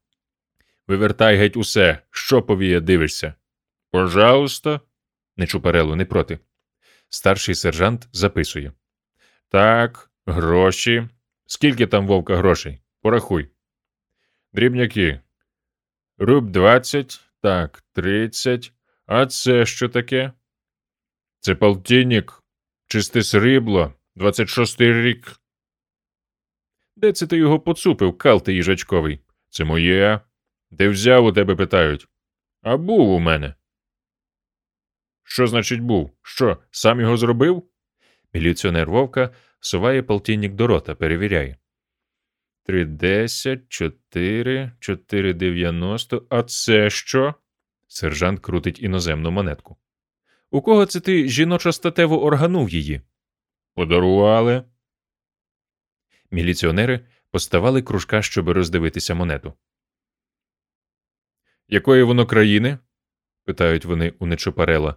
Вивертай 0.87 1.37
геть 1.37 1.57
усе, 1.57 1.99
що 2.11 2.41
повіє, 2.41 2.81
дивишся. 2.81 3.33
Пожалуйста. 3.91 4.81
Нечупарело, 5.37 5.95
не 5.95 6.05
проти. 6.05 6.39
Старший 7.09 7.55
сержант 7.55 8.07
записує. 8.11 8.71
Так, 9.49 10.11
гроші. 10.25 11.09
Скільки 11.45 11.87
там 11.87 12.07
вовка 12.07 12.37
грошей? 12.37 12.81
Порахуй. 13.01 13.49
Дрібняки. 14.53 15.21
Руб 16.17 16.49
20, 16.49 17.21
так, 17.41 17.83
30. 17.93 18.73
А 19.05 19.25
це 19.25 19.65
що 19.65 19.89
таке? 19.89 20.31
Це 21.39 21.55
полтинник. 21.55 22.43
Чисте 22.87 23.23
срібло, 23.23 23.93
26-й 24.15 25.01
рік. 25.01 25.39
Де 26.95 27.13
це 27.13 27.27
ти 27.27 27.37
його 27.37 27.59
поцупив, 27.59 28.17
кал 28.17 28.43
ти 28.43 28.53
їжачковий? 28.53 29.19
Це 29.49 29.63
моє. 29.63 30.19
Де 30.71 30.89
взяв 30.89 31.25
у 31.25 31.31
тебе 31.31 31.55
питають? 31.55 32.07
А 32.61 32.77
був 32.77 33.09
у 33.09 33.19
мене. 33.19 33.55
Що 35.23 35.47
значить 35.47 35.81
був? 35.81 36.17
Що, 36.21 36.57
сам 36.71 37.01
його 37.01 37.17
зробив? 37.17 37.69
Міліціонер 38.33 38.89
Вовка 38.89 39.35
суває 39.59 40.03
полтинник 40.03 40.53
до 40.53 40.67
рота, 40.67 40.95
перевіряє. 40.95 41.57
Три 42.65 42.85
десять, 42.85 43.69
чотири, 43.69 44.71
чотири 44.79 45.33
дев'яносто. 45.33 46.25
А 46.29 46.43
це 46.43 46.89
що? 46.89 47.35
Сержант 47.87 48.39
крутить 48.39 48.81
іноземну 48.81 49.31
монетку. 49.31 49.77
У 50.51 50.61
кого 50.61 50.85
це 50.85 50.99
ти 50.99 51.27
жіночо 51.27 51.71
статево 51.71 52.23
органув 52.23 52.69
її? 52.69 53.01
Подарували. 53.73 54.63
Міліціонери 56.31 57.05
поставали 57.31 57.81
кружка, 57.81 58.21
щоб 58.21 58.49
роздивитися 58.49 59.15
монету. 59.15 59.53
Якої 61.67 62.03
воно 62.03 62.25
країни? 62.25 62.77
питають 63.43 63.85
вони 63.85 64.13
у 64.19 64.25
Нечопарела. 64.25 64.95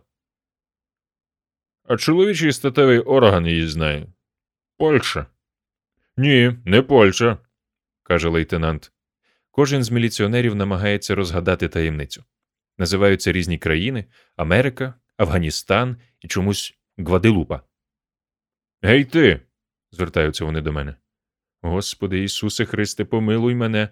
А 1.85 1.97
чоловічий 1.97 2.53
статевий 2.53 2.99
орган 2.99 3.47
її 3.47 3.67
знає. 3.67 4.07
Польща. 4.77 5.27
Ні, 6.17 6.59
не 6.65 6.83
Польща, 6.83 7.39
каже 8.07 8.29
лейтенант. 8.29 8.93
Кожен 9.51 9.85
з 9.85 9.91
міліціонерів 9.91 10.55
намагається 10.55 11.15
розгадати 11.15 11.69
таємницю. 11.69 12.25
Називаються 12.79 13.33
різні 13.33 13.59
країни 13.59 14.05
Америка, 14.37 14.95
Афганістан 15.17 15.97
і 16.21 16.29
чомусь 16.29 16.79
Гваделупа. 16.99 17.63
Гей 18.83 19.05
ти. 19.05 19.41
звертаються 19.91 20.45
вони 20.45 20.61
до 20.61 20.73
мене. 20.73 20.95
Господи 21.63 22.23
Ісусе 22.23 22.65
Христе, 22.65 23.05
помилуй 23.05 23.55
мене. 23.55 23.89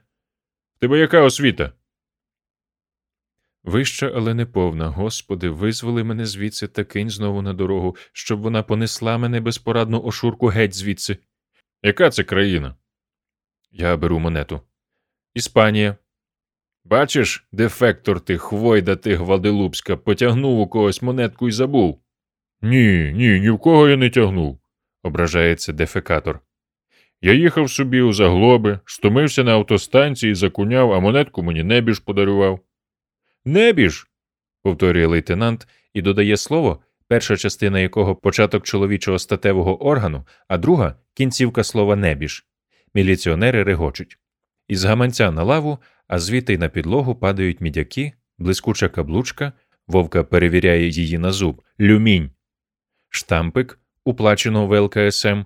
Тебе 0.78 0.98
яка 0.98 1.22
освіта? 1.22 1.72
Вища, 3.62 4.12
але 4.14 4.34
не 4.34 4.46
повна. 4.46 4.88
Господи, 4.88 5.48
визволи 5.48 6.04
мене 6.04 6.26
звідси 6.26 6.68
та 6.68 6.84
кинь 6.84 7.10
знову 7.10 7.42
на 7.42 7.52
дорогу, 7.52 7.96
щоб 8.12 8.40
вона 8.40 8.62
понесла 8.62 9.18
мене 9.18 9.40
безпорадну 9.40 10.02
ошурку 10.02 10.46
геть 10.46 10.74
звідси. 10.74 11.18
Яка 11.82 12.10
це 12.10 12.24
країна? 12.24 12.76
Я 13.76 13.96
беру 13.96 14.18
монету. 14.18 14.60
Іспанія. 15.34 15.96
Бачиш, 16.84 17.48
дефектор 17.52 18.20
ти, 18.20 18.38
хвойда 18.38 18.96
ти 18.96 19.16
Гваделупська, 19.16 19.96
потягнув 19.96 20.60
у 20.60 20.66
когось 20.66 21.02
монетку 21.02 21.48
і 21.48 21.52
забув. 21.52 22.00
Ні, 22.62 23.12
ні, 23.14 23.40
ні 23.40 23.50
в 23.50 23.58
кого 23.58 23.88
я 23.88 23.96
не 23.96 24.10
тягнув, 24.10 24.60
ображається 25.02 25.72
дефекатор. 25.72 26.40
Я 27.20 27.32
їхав 27.32 27.70
собі 27.70 28.00
у 28.00 28.12
заглоби, 28.12 28.80
стомився 28.84 29.44
на 29.44 29.52
автостанції, 29.52 30.34
закуняв, 30.34 30.92
а 30.92 31.00
монетку 31.00 31.42
мені 31.42 31.62
небіж 31.62 31.98
подарував. 31.98 32.60
Небіж. 33.44 34.06
повторює 34.62 35.06
лейтенант 35.06 35.68
і 35.94 36.02
додає 36.02 36.36
слово, 36.36 36.82
перша 37.08 37.36
частина 37.36 37.80
якого 37.80 38.16
початок 38.16 38.64
чоловічого 38.64 39.18
статевого 39.18 39.86
органу, 39.86 40.26
а 40.48 40.58
друга 40.58 40.96
кінцівка 41.14 41.64
слова 41.64 41.96
небіж. 41.96 42.46
Міліціонери 42.94 43.62
регочуть. 43.62 44.18
Із 44.68 44.84
гаманця 44.84 45.30
на 45.30 45.42
лаву, 45.42 45.78
а 46.08 46.18
звідти 46.18 46.54
й 46.54 46.58
на 46.58 46.68
підлогу 46.68 47.14
падають 47.14 47.60
мідяки, 47.60 48.12
блискуча 48.38 48.88
каблучка, 48.88 49.52
вовка 49.86 50.24
перевіряє 50.24 50.88
її 50.88 51.18
на 51.18 51.32
зуб, 51.32 51.62
люмінь. 51.80 52.30
Штампик, 53.08 53.78
уплачено 54.04 54.66
в 54.66 54.80
ЛКСМ. 54.80 55.42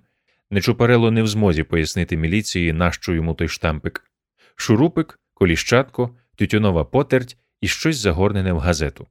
Нечупарело 0.50 1.10
не 1.10 1.22
в 1.22 1.28
змозі 1.28 1.62
пояснити 1.62 2.16
міліції, 2.16 2.72
нащо 2.72 3.12
йому 3.14 3.34
той 3.34 3.48
штампик. 3.48 4.10
Шурупик, 4.56 5.20
коліщатко, 5.34 6.16
тютюнова 6.36 6.84
потерть 6.84 7.36
і 7.60 7.68
щось 7.68 7.96
загорнене 7.96 8.52
в 8.52 8.58
газету. 8.58 9.06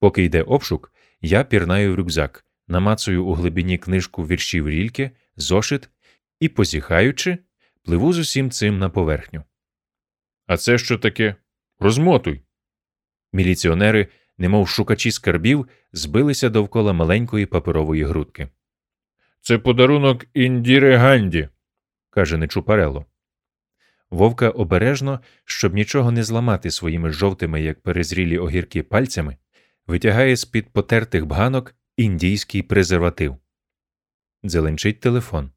Поки 0.00 0.24
йде 0.24 0.42
обшук, 0.42 0.92
я 1.20 1.44
пірнаю 1.44 1.92
в 1.92 1.94
рюкзак, 1.94 2.44
намацую 2.68 3.24
у 3.24 3.32
глибині 3.32 3.78
книжку 3.78 4.26
віршів 4.26 4.68
рільки, 4.68 5.10
зошит 5.36 5.88
і, 6.40 6.48
позіхаючи, 6.48 7.38
пливу 7.82 8.12
з 8.12 8.18
усім 8.18 8.50
цим 8.50 8.78
на 8.78 8.88
поверхню. 8.88 9.44
А 10.46 10.56
це 10.56 10.78
що 10.78 10.98
таке? 10.98 11.34
Розмотуй. 11.78 12.42
Міліціонери, 13.32 14.08
немов 14.38 14.68
шукачі 14.68 15.10
скарбів, 15.10 15.68
збилися 15.92 16.48
довкола 16.48 16.92
маленької 16.92 17.46
паперової 17.46 18.04
грудки. 18.04 18.48
Це 19.40 19.58
подарунок 19.58 20.24
Індіри 20.34 20.96
Ганді, 20.96 21.48
каже 22.10 22.36
Нечупарело. 22.36 23.06
Вовка 24.10 24.50
обережно, 24.50 25.20
щоб 25.44 25.74
нічого 25.74 26.10
не 26.12 26.24
зламати 26.24 26.70
своїми 26.70 27.10
жовтими, 27.10 27.62
як 27.62 27.80
перезрілі 27.80 28.38
огірки 28.38 28.82
пальцями, 28.82 29.36
витягає 29.86 30.36
з 30.36 30.44
під 30.44 30.72
потертих 30.72 31.26
бганок 31.26 31.74
індійський 31.96 32.62
презерватив. 32.62 33.36
Дзеленчить 34.44 35.00
телефон. 35.00 35.50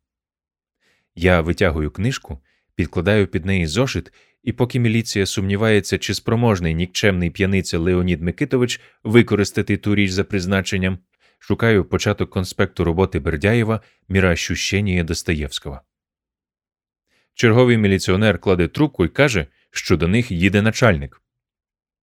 Я 1.16 1.42
витягую 1.42 1.92
книжку, 1.92 2.44
підкладаю 2.76 3.28
під 3.28 3.46
неї 3.46 3.68
зошит, 3.68 4.14
і 4.44 4.52
поки 4.52 4.80
міліція 4.80 5.26
сумнівається, 5.26 5.98
чи 5.98 6.14
спроможний 6.14 6.76
нікчемний 6.76 7.30
п'яниця 7.30 7.80
Леонід 7.80 8.22
Микитович 8.22 8.82
використати 9.04 9.78
ту 9.78 9.96
річ 9.96 10.12
за 10.12 10.24
призначенням, 10.24 11.00
шукаю 11.40 11.86
початок 11.86 12.30
конспекту 12.30 12.84
роботи 12.84 13.20
Бердяєва 13.20 13.74
Міра 13.74 13.84
«Міроощущення 14.10 15.04
Достоєвського. 15.04 15.82
Черговий 17.34 17.78
міліціонер 17.78 18.40
кладе 18.40 18.68
трубку 18.68 19.06
і 19.06 19.10
каже, 19.10 19.48
що 19.72 19.98
до 19.98 20.08
них 20.08 20.32
їде 20.32 20.62
начальник. 20.62 21.22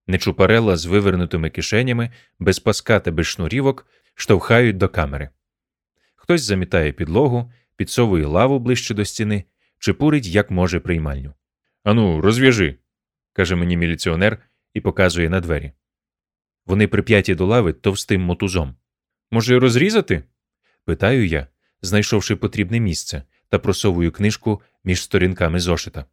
Нечупарела 0.06 0.76
з 0.76 0.86
вивернутими 0.86 1.50
кишенями, 1.50 2.10
без 2.38 2.58
паска 2.58 3.00
та 3.00 3.10
без 3.10 3.26
шнурівок 3.26 3.86
штовхають 4.14 4.76
до 4.76 4.88
камери. 4.88 5.28
Хтось 6.14 6.42
замітає 6.42 6.92
підлогу, 6.92 7.52
підсовує 7.76 8.26
лаву 8.26 8.58
ближче 8.58 8.94
до 8.94 9.04
стіни, 9.04 9.44
чепурить, 9.78 10.26
як 10.26 10.50
може 10.50 10.80
приймальню. 10.80 11.34
Ану, 11.84 12.20
розв'яжи, 12.20 12.78
каже 13.32 13.56
мені 13.56 13.76
міліціонер 13.76 14.38
і 14.74 14.80
показує 14.80 15.30
на 15.30 15.40
двері. 15.40 15.72
Вони 16.66 16.88
прип'яті 16.88 17.34
до 17.34 17.46
лави 17.46 17.72
товстим 17.72 18.22
мотузом. 18.22 18.76
Може, 19.30 19.58
розрізати? 19.58 20.24
питаю 20.84 21.26
я, 21.26 21.46
знайшовши 21.82 22.36
потрібне 22.36 22.80
місце, 22.80 23.22
та 23.48 23.58
просовую 23.58 24.12
книжку 24.12 24.62
між 24.84 25.02
сторінками 25.02 25.60
зошита. 25.60 26.04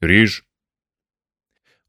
Ріж. 0.00 0.44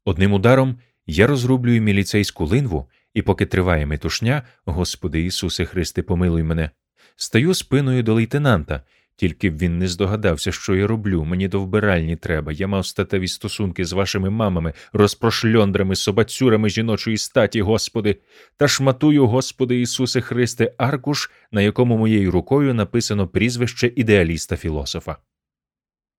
Одним 0.04 0.32
ударом 0.32 0.80
я 1.06 1.26
розрублюю 1.26 1.82
міліцейську 1.82 2.46
линву, 2.46 2.90
і, 3.14 3.22
поки 3.22 3.46
триває 3.46 3.86
метушня, 3.86 4.42
Господи 4.64 5.22
Ісусе 5.22 5.64
Христе, 5.64 6.02
помилуй 6.02 6.42
мене, 6.42 6.70
стаю 7.16 7.54
спиною 7.54 8.02
до 8.02 8.14
лейтенанта, 8.14 8.82
тільки 9.16 9.50
б 9.50 9.58
він 9.58 9.78
не 9.78 9.88
здогадався, 9.88 10.52
що 10.52 10.74
я 10.74 10.86
роблю. 10.86 11.24
Мені 11.24 11.48
до 11.48 11.60
вбиральні 11.60 12.16
треба. 12.16 12.52
Я 12.52 12.66
мав 12.66 12.86
статеві 12.86 13.28
стосунки 13.28 13.84
з 13.84 13.92
вашими 13.92 14.30
мамами, 14.30 14.72
розпрошльондрами, 14.92 15.96
собацюрами 15.96 16.68
жіночої 16.68 17.16
статі, 17.16 17.62
Господи, 17.62 18.16
та 18.56 18.68
шматую, 18.68 19.26
Господи 19.26 19.80
Ісусе 19.80 20.20
Христе, 20.20 20.74
аркуш, 20.78 21.30
на 21.52 21.62
якому 21.62 21.96
моєю 21.98 22.30
рукою 22.30 22.74
написано 22.74 23.28
прізвище 23.28 23.92
ідеаліста 23.96 24.56
філософа. 24.56 25.16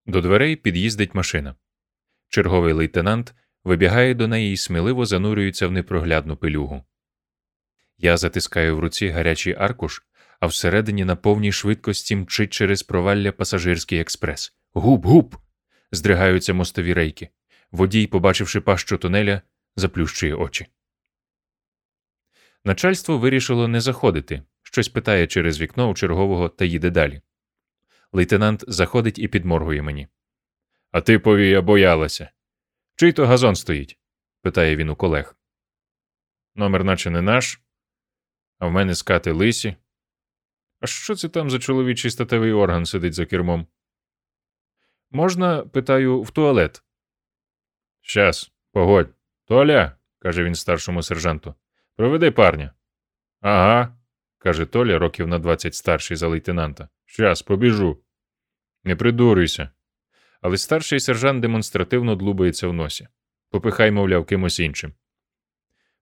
До 0.06 0.22
дверей 0.22 0.56
під'їздить 0.56 1.16
машина. 1.16 1.56
Черговий 2.30 2.74
лейтенант 2.74 3.36
вибігає 3.64 4.14
до 4.14 4.28
неї 4.28 4.54
і 4.54 4.58
сміливо 4.58 5.06
занурюється 5.06 5.68
в 5.68 5.72
непроглядну 5.72 6.38
пилюгу. 6.38 6.84
Я 7.98 8.18
затискаю 8.18 8.78
в 8.78 8.80
руці 8.80 9.08
гарячий 9.08 9.56
аркуш, 9.60 10.04
а 10.40 10.48
всередині 10.48 11.06
на 11.06 11.16
повній 11.16 11.52
швидкості 11.52 12.16
мчить 12.16 12.54
через 12.54 12.84
провалля 12.84 13.32
пасажирський 13.32 14.00
експрес. 14.00 14.54
Гуп-гуп! 14.74 15.36
Здригаються 15.92 16.54
мостові 16.54 16.94
рейки. 16.94 17.30
Водій, 17.72 18.08
побачивши 18.08 18.62
пащу 18.62 18.98
тунеля, 18.98 19.42
заплющує 19.76 20.34
очі. 20.34 20.68
Начальство 22.66 23.18
вирішило 23.18 23.68
не 23.68 23.82
заходити, 23.82 24.44
щось 24.64 24.90
питає 24.90 25.28
через 25.28 25.62
вікно 25.62 25.90
у 25.90 25.94
чергового 25.94 26.50
та 26.50 26.66
їде 26.66 26.90
далі. 26.90 27.22
Лейтенант 28.12 28.64
заходить 28.68 29.20
і 29.20 29.28
підморгує 29.28 29.82
мені. 29.82 30.08
А 30.92 31.02
ти 31.02 31.20
повія 31.20 31.62
боялася. 31.62 32.30
Чий 32.96 33.14
то 33.14 33.28
газон 33.28 33.56
стоїть? 33.56 34.00
питає 34.42 34.76
він 34.76 34.90
у 34.90 34.96
колег. 34.96 35.36
Номер 36.56 36.84
наче 36.84 37.10
не 37.10 37.22
наш, 37.22 37.62
а 38.60 38.68
в 38.68 38.72
мене 38.72 38.96
скати 38.96 39.32
лисі. 39.32 39.76
А 40.80 40.88
що 40.88 41.16
це 41.16 41.30
там 41.30 41.50
за 41.50 41.60
чоловічий 41.60 42.12
статевий 42.12 42.52
орган 42.52 42.86
сидить 42.86 43.14
за 43.14 43.26
кермом? 43.26 43.68
Можна, 45.12 45.66
питаю, 45.66 46.22
в 46.22 46.32
туалет. 46.32 46.84
Щас, 48.02 48.52
погодь. 48.72 49.10
Толя, 49.46 49.98
каже 50.20 50.44
він 50.44 50.56
старшому 50.56 51.04
сержанту. 51.04 51.56
Проведи 51.96 52.32
парня. 52.32 52.74
Ага, 53.42 53.98
каже 54.38 54.66
Толя, 54.66 55.00
років 55.00 55.28
на 55.28 55.40
двадцять 55.40 55.76
старший 55.76 56.18
за 56.18 56.28
лейтенанта. 56.28 56.90
Щас, 57.06 57.42
побіжу. 57.42 58.04
Не 58.84 58.96
придурюйся. 58.96 59.70
Але 60.42 60.58
старший 60.58 61.00
сержант 61.00 61.42
демонстративно 61.42 62.16
длубається 62.16 62.68
в 62.68 62.74
носі. 62.74 63.08
Попихай, 63.50 63.92
мовляв, 63.92 64.26
кимось 64.26 64.60
іншим. 64.60 64.94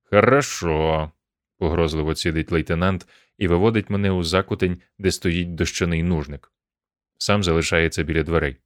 Хорошо, 0.03 1.11
погрозливо 1.57 2.15
цідить 2.15 2.51
лейтенант 2.51 3.07
і 3.37 3.47
виводить 3.47 3.89
мене 3.89 4.11
у 4.11 4.23
закутень, 4.23 4.81
де 4.97 5.11
стоїть 5.11 5.55
дощаний 5.55 6.03
нужник. 6.03 6.51
Сам 7.17 7.43
залишається 7.43 8.03
біля 8.03 8.23
дверей. 8.23 8.57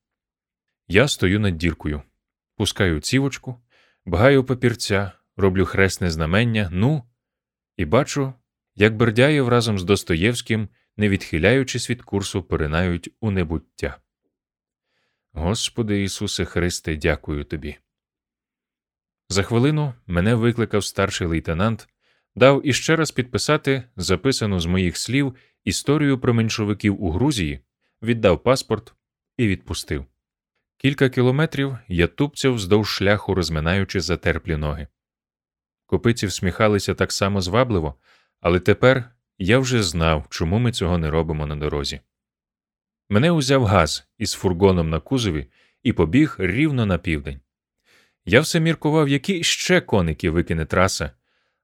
Я 0.88 1.08
стою 1.08 1.40
над 1.40 1.58
діркою, 1.58 2.02
пускаю 2.56 3.00
цівочку, 3.00 3.62
багаю 4.06 4.44
папірця, 4.44 5.12
роблю 5.38 5.66
хресне 5.66 6.12
знамення, 6.12 6.70
ну, 6.72 7.04
і 7.78 7.86
бачу, 7.86 8.34
як 8.76 8.96
Бердяєв 8.96 9.48
разом 9.48 9.80
з 9.80 9.84
Достоєвським, 9.84 10.70
не 10.98 11.10
відхиляючись 11.10 11.90
від 11.90 12.02
курсу, 12.02 12.44
поринають 12.44 13.10
у 13.20 13.32
небуття. 13.32 13.98
Господи 15.32 16.04
Ісусе 16.04 16.46
Христе, 16.46 16.96
дякую 16.96 17.44
тобі. 17.44 17.78
За 19.30 19.44
хвилину 19.44 19.94
мене 20.08 20.36
викликав 20.36 20.84
старший 20.84 21.28
лейтенант, 21.28 21.90
дав 22.36 22.68
іще 22.68 22.96
раз 22.96 23.12
підписати 23.12 23.84
записану 23.96 24.60
з 24.60 24.66
моїх 24.66 24.98
слів 24.98 25.36
історію 25.64 26.20
про 26.20 26.34
меншовиків 26.34 27.04
у 27.04 27.12
Грузії, 27.12 27.60
віддав 28.02 28.44
паспорт 28.44 28.94
і 29.38 29.48
відпустив. 29.48 30.06
Кілька 30.78 31.10
кілометрів 31.10 31.78
я 31.88 32.08
тупцяв 32.08 32.54
вздовж 32.54 32.90
шляху, 32.90 33.36
розминаючи 33.36 34.02
затерплі 34.02 34.58
ноги. 34.58 34.88
Копиці 35.86 36.28
всміхалися 36.28 36.96
так 36.96 37.12
само 37.12 37.42
звабливо, 37.42 37.96
але 38.42 38.60
тепер 38.60 39.12
я 39.38 39.60
вже 39.60 39.84
знав, 39.84 40.28
чому 40.30 40.60
ми 40.60 40.72
цього 40.72 40.98
не 40.98 41.10
робимо 41.10 41.46
на 41.46 41.56
дорозі. 41.56 42.00
Мене 43.10 43.32
узяв 43.32 43.66
газ 43.66 44.08
із 44.18 44.34
фургоном 44.34 44.90
на 44.90 45.00
кузові 45.00 45.48
і 45.84 45.94
побіг 45.94 46.36
рівно 46.40 46.86
на 46.86 46.98
південь. 46.98 47.40
Я 48.26 48.42
все 48.42 48.60
міркував, 48.60 49.10
які 49.10 49.44
ще 49.44 49.82
коники 49.82 50.30
викине 50.30 50.66
траса, 50.66 51.12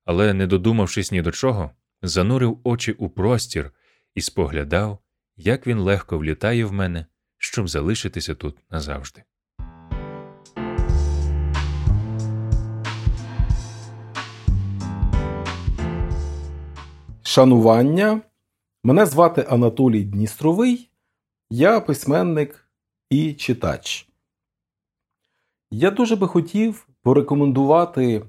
але, 0.06 0.34
не 0.34 0.48
додумавшись 0.48 1.12
ні 1.12 1.22
до 1.22 1.32
чого, 1.32 1.72
занурив 2.02 2.60
очі 2.64 2.92
у 2.92 3.10
простір 3.10 3.72
і 4.16 4.22
споглядав, 4.22 5.00
як 5.38 5.68
він 5.68 5.80
легко 5.80 6.18
влітає 6.18 6.66
в 6.66 6.74
мене, 6.74 7.06
щоб 7.38 7.68
залишитися 7.68 8.36
тут 8.36 8.58
назавжди. 8.72 9.24
Шанування. 17.24 18.22
Мене 18.84 19.06
звати 19.06 19.46
Анатолій 19.50 20.04
Дністровий. 20.04 20.90
Я 21.50 21.80
письменник 21.80 22.70
і 23.10 23.34
читач. 23.34 24.10
Я 25.72 25.92
дуже 25.92 26.16
би 26.16 26.28
хотів 26.28 26.88
порекомендувати 27.02 28.26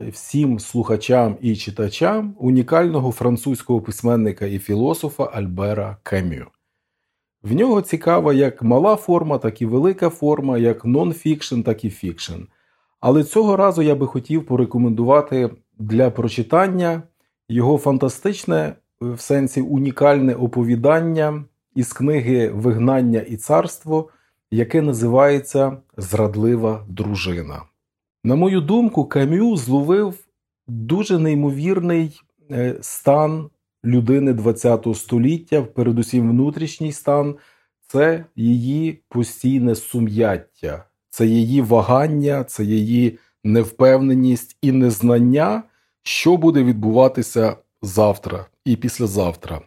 всім 0.00 0.58
слухачам 0.58 1.36
і 1.40 1.56
читачам 1.56 2.34
унікального 2.38 3.12
французького 3.12 3.80
письменника 3.80 4.46
і 4.46 4.58
філософа 4.58 5.24
Альбера 5.24 5.96
Кемю. 6.02 6.46
В 7.42 7.52
нього 7.52 7.82
цікава 7.82 8.34
як 8.34 8.62
мала 8.62 8.96
форма, 8.96 9.38
так 9.38 9.62
і 9.62 9.66
велика 9.66 10.10
форма, 10.10 10.58
як 10.58 10.84
нон-фікшн, 10.84 11.62
так 11.62 11.84
і 11.84 11.90
фікшн. 11.90 12.42
Але 13.00 13.24
цього 13.24 13.56
разу 13.56 13.82
я 13.82 13.94
би 13.94 14.06
хотів 14.06 14.46
порекомендувати 14.46 15.50
для 15.78 16.10
прочитання 16.10 17.02
його 17.48 17.78
фантастичне, 17.78 18.74
в 19.00 19.20
сенсі 19.20 19.60
унікальне 19.60 20.34
оповідання 20.34 21.44
із 21.74 21.92
книги 21.92 22.48
Вигнання 22.48 23.20
і 23.20 23.36
царство, 23.36 24.08
яке 24.50 24.82
називається 24.82 25.76
Зрадлива 25.96 26.84
дружина. 26.88 27.62
На 28.24 28.34
мою 28.34 28.60
думку, 28.60 29.04
Камю 29.04 29.56
зловив 29.56 30.14
дуже 30.66 31.18
неймовірний 31.18 32.20
е, 32.50 32.76
стан 32.80 33.50
людини 33.84 34.34
ХХ 34.34 34.94
століття, 34.94 35.62
передусім 35.62 36.30
внутрішній 36.30 36.92
стан, 36.92 37.36
це 37.86 38.24
її 38.36 39.02
постійне 39.08 39.74
сум'яття, 39.74 40.84
це 41.10 41.26
її 41.26 41.60
вагання, 41.62 42.44
це 42.44 42.64
її 42.64 43.18
невпевненість 43.44 44.56
і 44.62 44.72
незнання, 44.72 45.62
що 46.02 46.36
буде 46.36 46.64
відбуватися 46.64 47.56
завтра 47.82 48.46
і 48.64 48.76
післязавтра. 48.76 49.60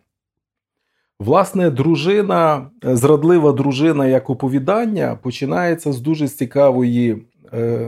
Власне, 1.19 1.69
дружина, 1.69 2.69
зрадлива 2.83 3.51
дружина 3.51 4.07
як 4.07 4.29
оповідання 4.29 5.15
починається 5.15 5.93
з 5.93 5.99
дуже 6.01 6.27
цікавої 6.27 7.11
е, 7.11 7.17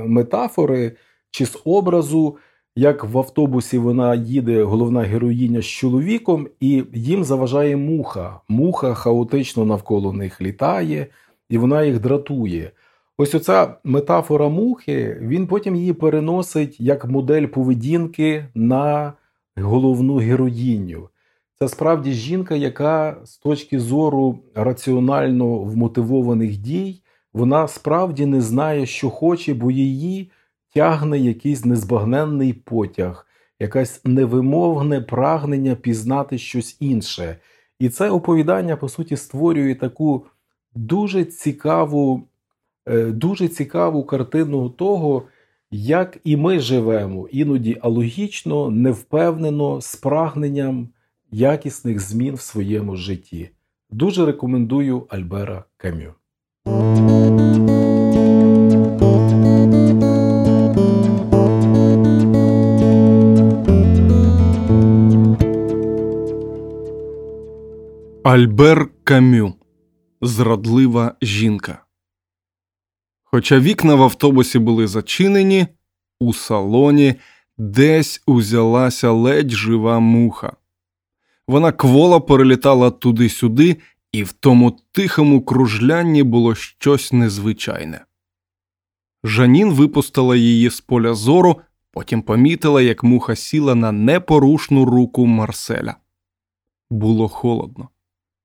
метафори 0.05 0.91
чи 1.31 1.45
з 1.45 1.57
образу, 1.65 2.37
як 2.75 3.03
в 3.03 3.17
автобусі 3.17 3.77
вона 3.77 4.15
їде, 4.15 4.63
головна 4.63 5.01
героїня 5.01 5.61
з 5.61 5.65
чоловіком, 5.65 6.47
і 6.59 6.83
їм 6.93 7.23
заважає 7.23 7.77
муха. 7.77 8.39
Муха 8.47 8.93
хаотично 8.93 9.65
навколо 9.65 10.13
них 10.13 10.41
літає, 10.41 11.07
і 11.49 11.57
вона 11.57 11.83
їх 11.83 11.99
дратує. 11.99 12.71
Ось 13.17 13.35
оця 13.35 13.75
метафора 13.83 14.49
мухи, 14.49 15.17
він 15.21 15.47
потім 15.47 15.75
її 15.75 15.93
переносить 15.93 16.79
як 16.79 17.05
модель 17.05 17.45
поведінки 17.45 18.45
на 18.55 19.13
головну 19.55 20.15
героїню. 20.15 21.09
Це 21.59 21.67
справді 21.67 22.11
жінка, 22.11 22.55
яка 22.55 23.17
з 23.23 23.37
точки 23.37 23.79
зору 23.79 24.39
раціонально 24.55 25.57
вмотивованих 25.57 26.57
дій, 26.57 27.02
вона 27.33 27.67
справді 27.67 28.25
не 28.25 28.41
знає, 28.41 28.85
що 28.85 29.09
хоче, 29.09 29.53
бо 29.53 29.71
її 29.71 30.31
тягне 30.73 31.19
якийсь 31.19 31.65
незбагненний 31.65 32.53
потяг, 32.53 33.27
якесь 33.59 34.01
невимовне 34.05 35.01
прагнення 35.01 35.75
пізнати 35.75 36.37
щось 36.37 36.77
інше. 36.79 37.37
І 37.79 37.89
це 37.89 38.09
оповідання, 38.09 38.77
по 38.77 38.89
суті, 38.89 39.17
створює 39.17 39.75
таку 39.75 40.25
дуже 40.75 41.25
цікаву, 41.25 42.27
е, 42.85 43.05
дуже 43.05 43.47
цікаву 43.47 44.03
картину 44.03 44.69
того, 44.69 45.23
як 45.71 46.17
і 46.23 46.37
ми 46.37 46.59
живемо, 46.59 47.27
іноді 47.31 47.77
алогічно, 47.81 48.69
невпевнено, 48.69 49.81
з 49.81 49.95
прагненням 49.95 50.89
якісних 51.31 51.99
змін 51.99 52.35
в 52.35 52.41
своєму 52.41 52.95
житті. 52.95 53.49
Дуже 53.89 54.25
рекомендую 54.25 55.05
Альбера 55.09 55.63
Кам'ю. 55.77 56.13
Альбер 68.33 68.89
Кам'ю 69.03 69.53
Зрадлива 70.21 71.15
жінка. 71.21 71.83
Хоча 73.23 73.59
вікна 73.59 73.95
в 73.95 74.03
автобусі 74.03 74.59
були 74.59 74.87
зачинені, 74.87 75.67
у 76.19 76.33
салоні 76.33 77.15
десь 77.57 78.23
узялася 78.25 79.11
ледь 79.11 79.51
жива 79.51 79.99
муха. 79.99 80.53
Вона 81.47 81.71
квола 81.71 82.19
перелітала 82.19 82.91
туди-сюди, 82.91 83.77
і 84.13 84.23
в 84.23 84.31
тому 84.31 84.79
тихому 84.91 85.41
кружлянні 85.41 86.23
було 86.23 86.55
щось 86.55 87.13
незвичайне. 87.13 88.05
Жанін 89.23 89.73
випустила 89.73 90.35
її 90.35 90.69
з 90.69 90.81
поля 90.81 91.13
зору, 91.13 91.61
потім 91.91 92.21
помітила, 92.21 92.81
як 92.81 93.03
муха 93.03 93.35
сіла 93.35 93.75
на 93.75 93.91
непорушну 93.91 94.85
руку 94.85 95.25
Марселя. 95.25 95.95
Було 96.89 97.27
холодно. 97.27 97.89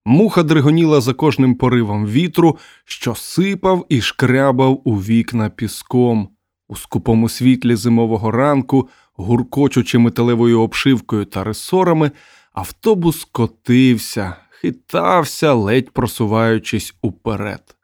Муха 0.05 0.43
дригоніла 0.43 1.01
за 1.01 1.15
кожним 1.15 1.55
поривом 1.55 2.07
вітру, 2.07 2.59
що 2.85 3.15
сипав 3.15 3.87
і 3.89 4.01
шкрябав 4.01 4.81
у 4.85 4.97
вікна 4.97 5.51
піском, 5.51 6.29
у 6.69 6.77
скупому 6.77 7.29
світлі 7.29 7.77
зимового 7.77 8.31
ранку, 8.31 8.89
гуркочучи 9.15 9.99
металевою 9.99 10.61
обшивкою 10.61 11.25
та 11.25 11.45
ресорами, 11.45 12.11
автобус 12.53 13.25
котився, 13.25 14.37
хитався, 14.61 15.53
ледь 15.53 15.91
просуваючись 15.91 16.95
уперед. 17.03 17.77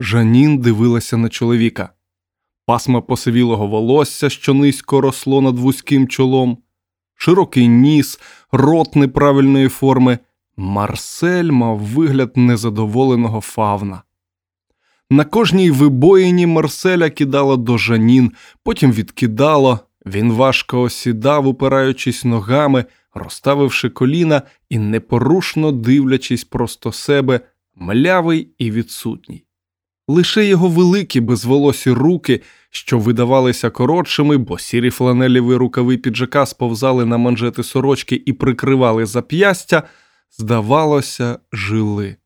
Жанін 0.00 0.58
дивилася 0.58 1.16
на 1.16 1.28
чоловіка. 1.28 1.90
Пасма 2.66 3.00
посивілого 3.00 3.66
волосся, 3.66 4.30
що 4.30 4.54
низько 4.54 5.00
росло 5.00 5.40
над 5.40 5.58
вузьким 5.58 6.08
чолом, 6.08 6.58
широкий 7.14 7.68
ніс, 7.68 8.20
рот 8.52 8.96
неправильної 8.96 9.68
форми. 9.68 10.18
Марсель 10.56 11.50
мав 11.50 11.78
вигляд 11.78 12.36
незадоволеного 12.36 13.40
фавна. 13.40 14.02
На 15.10 15.24
кожній 15.24 15.70
вибоїні 15.70 16.46
Марселя 16.46 17.10
кидало 17.10 17.56
до 17.56 17.78
жанін, 17.78 18.32
потім 18.62 18.92
відкидало, 18.92 19.80
він 20.06 20.32
важко 20.32 20.80
осідав, 20.80 21.46
упираючись 21.46 22.24
ногами, 22.24 22.84
розставивши 23.14 23.88
коліна 23.88 24.42
і 24.70 24.78
непорушно 24.78 25.72
дивлячись 25.72 26.44
просто 26.44 26.92
себе, 26.92 27.40
млявий 27.76 28.48
і 28.58 28.70
відсутній. 28.70 29.44
Лише 30.08 30.44
його 30.44 30.68
великі 30.68 31.20
безволосі 31.20 31.90
руки, 31.90 32.42
що 32.70 32.98
видавалися 32.98 33.70
коротшими, 33.70 34.36
бо 34.36 34.58
сірі 34.58 34.90
фланелєві 34.90 35.54
рукави 35.54 35.96
піджака 35.96 36.46
сповзали 36.46 37.04
на 37.04 37.18
манжети 37.18 37.62
сорочки 37.62 38.22
і 38.26 38.32
прикривали 38.32 39.06
зап'ястя 39.06 39.82
здавалося, 40.30 41.38
жили. 41.52 42.16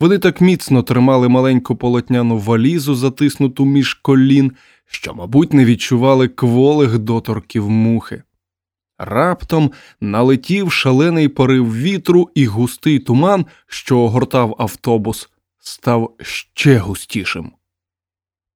Вони 0.00 0.18
так 0.18 0.40
міцно 0.40 0.82
тримали 0.82 1.28
маленьку 1.28 1.76
полотняну 1.76 2.38
валізу, 2.38 2.94
затиснуту 2.94 3.64
між 3.64 3.94
колін, 3.94 4.52
що, 4.86 5.14
мабуть, 5.14 5.52
не 5.52 5.64
відчували 5.64 6.28
кволих 6.28 6.98
доторків 6.98 7.70
мухи. 7.70 8.22
Раптом 8.98 9.72
налетів 10.00 10.72
шалений 10.72 11.28
порив 11.28 11.76
вітру, 11.76 12.30
і 12.34 12.46
густий 12.46 12.98
туман, 12.98 13.46
що 13.66 13.98
огортав 13.98 14.56
автобус, 14.58 15.30
став 15.58 16.16
ще 16.20 16.78
густішим. 16.78 17.52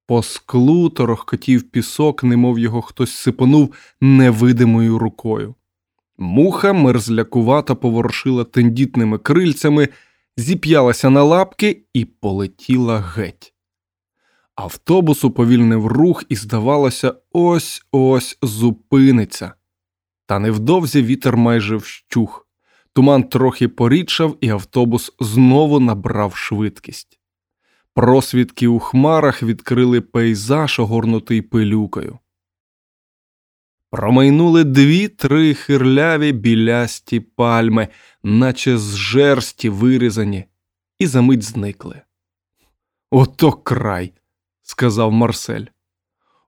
По 0.07 0.23
склу 0.23 0.89
торохкотів 0.89 1.63
пісок, 1.63 2.23
немов 2.23 2.59
його 2.59 2.81
хтось 2.81 3.11
сипонув 3.11 3.73
невидимою 4.01 4.97
рукою. 4.97 5.55
Муха 6.17 6.73
мерзлякувато 6.73 7.75
поворушила 7.75 8.43
тендітними 8.43 9.17
крильцями, 9.17 9.89
зіп'ялася 10.37 11.09
на 11.09 11.23
лапки 11.23 11.83
і 11.93 12.05
полетіла 12.05 12.99
геть. 12.99 13.53
Автобус 14.55 15.23
уповільнив 15.23 15.87
рух 15.87 16.23
і, 16.29 16.35
здавалося, 16.35 17.13
ось 17.31 17.85
ось 17.91 18.37
зупиниться. 18.41 19.53
Та 20.25 20.39
невдовзі 20.39 21.03
вітер 21.03 21.37
майже 21.37 21.75
вщух. 21.75 22.47
Туман 22.93 23.23
трохи 23.23 23.67
порідшав, 23.67 24.37
і 24.41 24.49
автобус 24.49 25.15
знову 25.19 25.79
набрав 25.79 26.35
швидкість. 26.35 27.19
Просвідки 27.93 28.67
у 28.67 28.79
хмарах 28.79 29.43
відкрили 29.43 30.01
пейзаж, 30.01 30.79
огорнутий 30.79 31.41
пилюкою. 31.41 32.19
Промайнули 33.89 34.63
дві-три 34.63 35.53
хирляві 35.53 36.31
білясті 36.31 37.19
пальми, 37.19 37.87
наче 38.23 38.77
з 38.77 38.95
жерсті 38.95 39.69
вирізані, 39.69 40.45
і 40.99 41.07
за 41.07 41.21
мить 41.21 41.43
зникли. 41.43 42.01
Ото 43.09 43.51
край, 43.51 44.13
сказав 44.61 45.11
Марсель. 45.11 45.65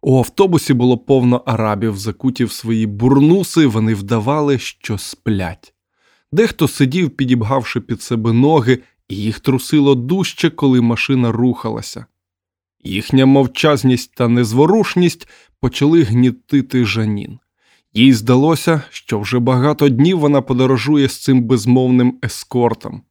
У 0.05 0.17
автобусі 0.17 0.73
було 0.73 0.97
повно 0.97 1.43
арабів, 1.45 1.97
закуті 1.97 2.45
в 2.45 2.51
свої 2.51 2.85
бурнуси, 2.85 3.65
вони 3.65 3.93
вдавали, 3.93 4.59
що 4.59 4.97
сплять. 4.97 5.73
Дехто 6.31 6.67
сидів, 6.67 7.09
підібгавши 7.09 7.81
під 7.81 8.01
себе 8.01 8.33
ноги, 8.33 8.79
і 9.09 9.15
їх 9.15 9.39
трусило 9.39 9.95
дужче, 9.95 10.49
коли 10.49 10.81
машина 10.81 11.31
рухалася. 11.31 12.05
Їхня 12.83 13.25
мовчазність 13.25 14.15
та 14.15 14.27
незворушність 14.27 15.27
почали 15.59 16.03
гнітити 16.03 16.85
жанін. 16.85 17.39
Їй 17.93 18.13
здалося, 18.13 18.81
що 18.89 19.19
вже 19.19 19.39
багато 19.39 19.89
днів 19.89 20.19
вона 20.19 20.41
подорожує 20.41 21.09
з 21.09 21.23
цим 21.23 21.41
безмовним 21.41 22.19
ескортом. 22.23 23.01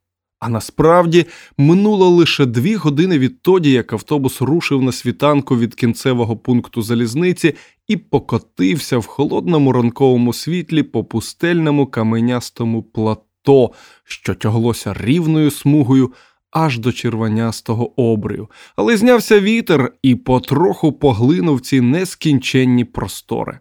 А 0.43 0.49
насправді 0.49 1.27
минуло 1.59 2.09
лише 2.09 2.47
дві 2.47 2.75
години 2.75 3.19
відтоді, 3.19 3.71
як 3.71 3.93
автобус 3.93 4.43
рушив 4.43 4.83
на 4.83 4.93
світанку 4.93 5.59
від 5.59 5.75
кінцевого 5.75 6.37
пункту 6.37 6.83
залізниці 6.83 7.55
і 7.89 7.97
покотився 7.97 8.99
в 8.99 9.07
холодному 9.07 9.73
ранковому 9.73 10.33
світлі 10.33 10.83
по 10.83 11.05
пустельному 11.05 11.87
каменястому 11.87 12.83
плато, 12.83 13.71
що 14.05 14.35
тяглося 14.35 14.95
рівною 15.01 15.51
смугою 15.51 16.13
аж 16.51 16.79
до 16.79 16.93
червонястого 16.93 18.03
обрію, 18.13 18.49
але 18.77 18.97
знявся 18.97 19.41
вітер 19.41 19.93
і 20.03 20.15
потроху 20.15 20.93
поглинув 20.93 21.61
ці 21.61 21.81
нескінченні 21.81 22.85
простори. 22.85 23.59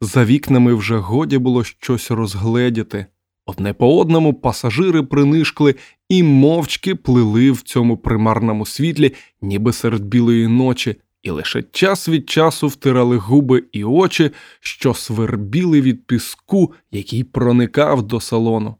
За 0.00 0.24
вікнами 0.24 0.74
вже 0.74 0.96
годі 0.96 1.38
було 1.38 1.64
щось 1.64 2.10
розгледіти. 2.10 3.06
Одне 3.50 3.72
по 3.72 3.98
одному 3.98 4.34
пасажири 4.34 5.02
принишкли 5.02 5.74
і 6.08 6.22
мовчки 6.22 6.94
плили 6.94 7.50
в 7.50 7.62
цьому 7.62 7.96
примарному 7.96 8.66
світлі, 8.66 9.14
ніби 9.42 9.72
серед 9.72 10.04
білої 10.04 10.48
ночі, 10.48 10.96
і 11.22 11.30
лише 11.30 11.62
час 11.62 12.08
від 12.08 12.30
часу 12.30 12.68
втирали 12.68 13.16
губи 13.16 13.64
і 13.72 13.84
очі, 13.84 14.30
що 14.60 14.94
свербіли 14.94 15.80
від 15.80 16.06
піску, 16.06 16.72
який 16.90 17.24
проникав 17.24 18.02
до 18.02 18.20
салону. 18.20 18.76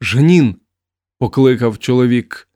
Женін, 0.00 0.56
покликав 1.18 1.78
чоловік. 1.78 2.48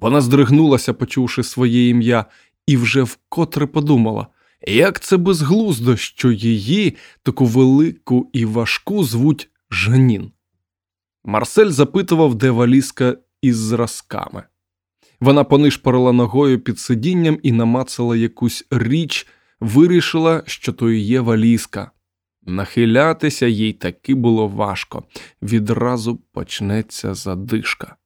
Вона 0.00 0.20
здригнулася, 0.20 0.94
почувши 0.94 1.42
своє 1.42 1.88
ім'я, 1.88 2.24
і 2.66 2.76
вже 2.76 3.02
вкотре 3.02 3.66
подумала, 3.66 4.26
як 4.66 5.00
це 5.00 5.16
безглуздо, 5.16 5.96
що 5.96 6.32
її, 6.32 6.96
таку 7.22 7.46
велику 7.46 8.30
і 8.32 8.44
важку, 8.44 9.04
звуть 9.04 9.48
Жанін. 9.70 10.33
Марсель 11.24 11.70
запитував, 11.70 12.34
де 12.34 12.50
валізка 12.50 13.16
із 13.42 13.56
зразками. 13.56 14.42
Вона 15.20 15.44
понишпорила 15.44 16.12
ногою 16.12 16.60
під 16.60 16.78
сидінням 16.78 17.38
і 17.42 17.52
намацала 17.52 18.16
якусь 18.16 18.66
річ, 18.70 19.26
вирішила, 19.60 20.42
що 20.46 20.72
то 20.72 20.90
і 20.90 20.98
є 20.98 21.20
валізка. 21.20 21.90
Нахилятися 22.42 23.46
їй 23.46 23.72
таки 23.72 24.14
було 24.14 24.48
важко, 24.48 25.04
відразу 25.42 26.16
почнеться 26.16 27.14
задишка. 27.14 27.96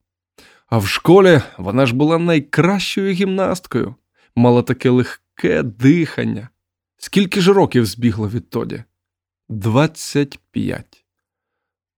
А 0.66 0.78
в 0.78 0.86
школі 0.86 1.40
вона 1.58 1.86
ж 1.86 1.94
була 1.94 2.18
найкращою 2.18 3.12
гімнасткою, 3.12 3.94
мала 4.36 4.62
таке 4.62 4.90
легке 4.90 5.62
дихання. 5.62 6.48
Скільки 6.98 7.40
ж 7.40 7.52
років 7.52 7.86
збігла 7.86 8.28
відтоді? 8.28 8.84
Двадцять 9.48 10.38
п'ять. 10.50 11.07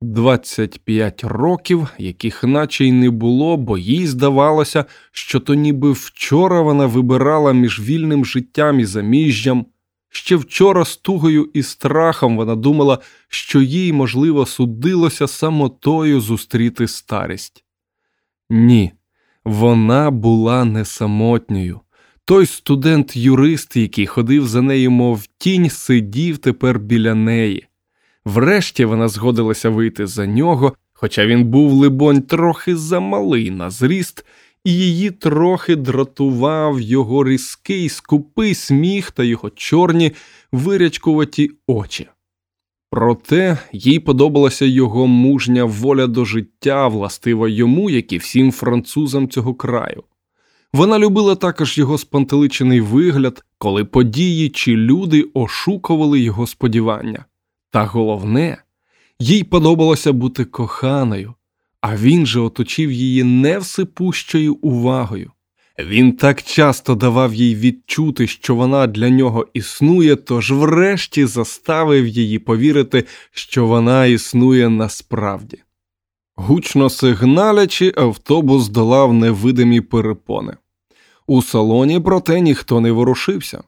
25 0.03 1.25
років, 1.25 1.89
яких 1.99 2.45
наче 2.45 2.85
й 2.85 2.93
не 2.93 3.11
було, 3.11 3.57
бо 3.57 3.79
їй 3.79 4.07
здавалося, 4.07 4.85
що 5.13 5.41
то 5.41 5.55
ніби 5.55 5.93
вчора 5.93 6.61
вона 6.61 6.87
вибирала 6.87 7.53
між 7.53 7.81
вільним 7.81 8.25
життям 8.25 8.81
і 8.81 8.85
заміжжям. 8.85 9.67
Ще 10.13 10.37
вчора 10.37 10.85
з 10.85 10.97
тугою 10.97 11.51
і 11.55 11.63
страхом 11.63 12.37
вона 12.37 12.57
думала, 12.57 12.99
що 13.29 13.61
їй, 13.61 13.93
можливо, 13.93 14.47
судилося 14.47 15.27
самотою 15.27 16.21
зустріти 16.21 16.89
старість. 16.89 17.65
Ні, 18.51 18.93
вона 19.45 20.11
була 20.11 20.65
не 20.65 20.85
самотньою. 20.85 21.81
Той 22.25 22.47
студент-юрист, 22.47 23.77
який 23.77 24.07
ходив 24.07 24.47
за 24.47 24.63
нею, 24.63 24.91
мов 24.91 25.27
тінь, 25.39 25.71
сидів 25.71 26.39
тепер 26.39 26.79
біля 26.79 27.15
неї. 27.15 27.67
Врешті 28.24 28.85
вона 28.85 29.09
згодилася 29.09 29.70
вийти 29.70 30.06
за 30.06 30.26
нього, 30.26 30.74
хоча 30.92 31.26
він 31.26 31.44
був, 31.44 31.72
либонь, 31.72 32.22
трохи 32.22 32.76
замалий 32.76 33.50
на 33.50 33.70
зріст, 33.70 34.26
і 34.64 34.72
її 34.72 35.11
трохи 35.11 35.76
дратував 35.76 36.80
його 36.80 37.24
різкий, 37.24 37.88
скупий 37.88 38.54
сміх 38.54 39.11
та 39.11 39.24
його 39.24 39.50
чорні 39.50 40.12
вирячкуваті 40.52 41.50
очі. 41.66 42.09
Проте 42.90 43.59
їй 43.72 43.98
подобалася 43.98 44.64
його 44.64 45.06
мужня 45.06 45.64
воля 45.64 46.06
до 46.06 46.24
життя, 46.24 46.88
властива 46.88 47.48
йому, 47.48 47.90
як 47.90 48.12
і 48.12 48.18
всім 48.18 48.52
французам 48.52 49.28
цього 49.28 49.54
краю. 49.54 50.02
Вона 50.72 50.98
любила 50.98 51.35
також 51.35 51.78
його 51.78 51.98
спантеличений 51.98 52.80
вигляд, 52.80 53.44
коли 53.59 53.85
події 53.85 54.48
чи 54.48 54.76
люди 54.76 55.26
ошукували 55.35 56.20
його 56.20 56.46
сподівання. 56.46 57.24
Та 57.70 57.85
головне, 57.85 58.62
їй 59.18 59.44
подобалося 59.44 60.12
бути 60.12 60.44
коханою, 60.44 61.35
а 61.80 61.96
він 61.96 62.26
же 62.26 62.40
оточив 62.40 62.92
її 62.92 63.24
невсипущою 63.24 64.54
увагою. 64.54 65.30
Він 65.78 66.12
так 66.12 66.42
часто 66.42 66.94
давав 66.94 67.35
їй 67.35 67.56
відчути, 67.56 68.26
що 68.26 68.54
вона 68.54 68.87
для 68.87 69.11
нього 69.11 69.46
існує, 69.54 70.16
тож 70.16 70.52
врешті 70.52 71.26
заставив 71.26 72.06
її 72.06 72.38
повірити, 72.38 73.04
що 73.30 73.66
вона 73.66 74.06
існує 74.06 74.68
насправді. 74.68 75.62
Гучно 76.37 76.90
сигналячи, 76.90 77.92
автобус 77.96 78.68
долав 78.68 79.14
невидимі 79.14 79.80
перепони. 79.80 80.56
У 81.26 81.42
салоні, 81.42 82.00
проте, 82.00 82.40
ніхто 82.40 82.80
не 82.80 82.92
ворушився. 82.92 83.62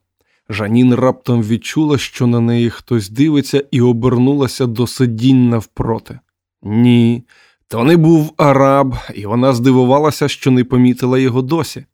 Жанін 0.53 0.95
раптом 0.95 1.43
відчула, 1.43 1.99
що 1.99 2.27
на 2.27 2.41
неї 2.41 2.71
хтось 2.71 3.11
дивиться, 3.11 3.65
і 3.71 3.81
обернулася 3.81 4.67
до 4.67 4.87
сидінь 4.87 5.49
навпроти. 5.49 6.19
Ні, 6.63 7.23
то 7.69 7.85
не 7.85 7.97
був 7.97 8.33
араб, 8.37 8.95
і 9.15 9.27
вона 9.27 9.53
здивувалася, 9.53 10.29
що 10.29 10.51
не 10.51 10.65
помітила 10.65 11.19
його 11.19 11.43
досі. 11.43 11.85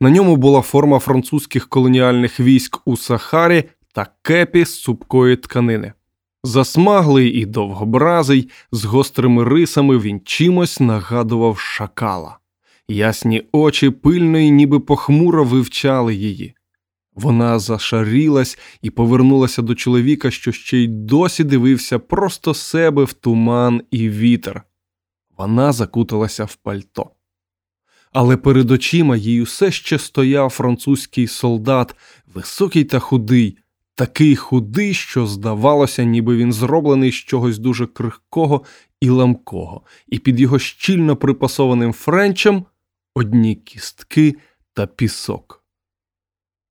На 0.00 0.10
ньому 0.10 0.36
була 0.36 0.60
форма 0.60 0.98
французьких 0.98 1.68
колоніальних 1.68 2.40
військ 2.40 2.78
у 2.84 2.96
Сахарі 2.96 3.64
та 3.92 4.06
кепі 4.22 4.64
з 4.64 4.82
цупкої 4.82 5.36
тканини. 5.36 5.92
Засмаглий 6.44 7.28
і 7.28 7.46
довгобразий, 7.46 8.48
з 8.72 8.84
гострими 8.84 9.44
рисами 9.44 9.98
він 9.98 10.20
чимось 10.24 10.80
нагадував 10.80 11.58
шакала. 11.58 12.38
Ясні 12.88 13.42
очі 13.52 13.90
пильно 13.90 14.38
ніби 14.38 14.80
похмуро 14.80 15.44
вивчали 15.44 16.14
її. 16.14 16.54
Вона 17.18 17.58
зашарілась 17.58 18.58
і 18.82 18.90
повернулася 18.90 19.62
до 19.62 19.74
чоловіка, 19.74 20.30
що 20.30 20.52
ще 20.52 20.78
й 20.78 20.88
досі 20.88 21.44
дивився 21.44 21.98
просто 21.98 22.54
себе 22.54 23.04
в 23.04 23.12
туман 23.12 23.82
і 23.90 24.10
вітер. 24.10 24.62
Вона 25.38 25.72
закуталася 25.72 26.44
в 26.44 26.54
пальто. 26.54 27.10
Але 28.12 28.36
перед 28.36 28.70
очима 28.70 29.16
їй 29.16 29.42
усе 29.42 29.70
ще 29.70 29.98
стояв 29.98 30.50
французький 30.50 31.26
солдат, 31.26 31.94
високий 32.34 32.84
та 32.84 32.98
худий, 32.98 33.58
такий 33.94 34.36
худий, 34.36 34.94
що 34.94 35.26
здавалося, 35.26 36.04
ніби 36.04 36.36
він 36.36 36.52
зроблений 36.52 37.12
з 37.12 37.14
чогось 37.14 37.58
дуже 37.58 37.86
крихкого 37.86 38.62
і 39.00 39.10
ламкого, 39.10 39.82
і 40.08 40.18
під 40.18 40.40
його 40.40 40.58
щільно 40.58 41.16
припасованим 41.16 41.92
френчем 41.92 42.64
одні 43.14 43.54
кістки 43.54 44.34
та 44.74 44.86
пісок. 44.86 45.57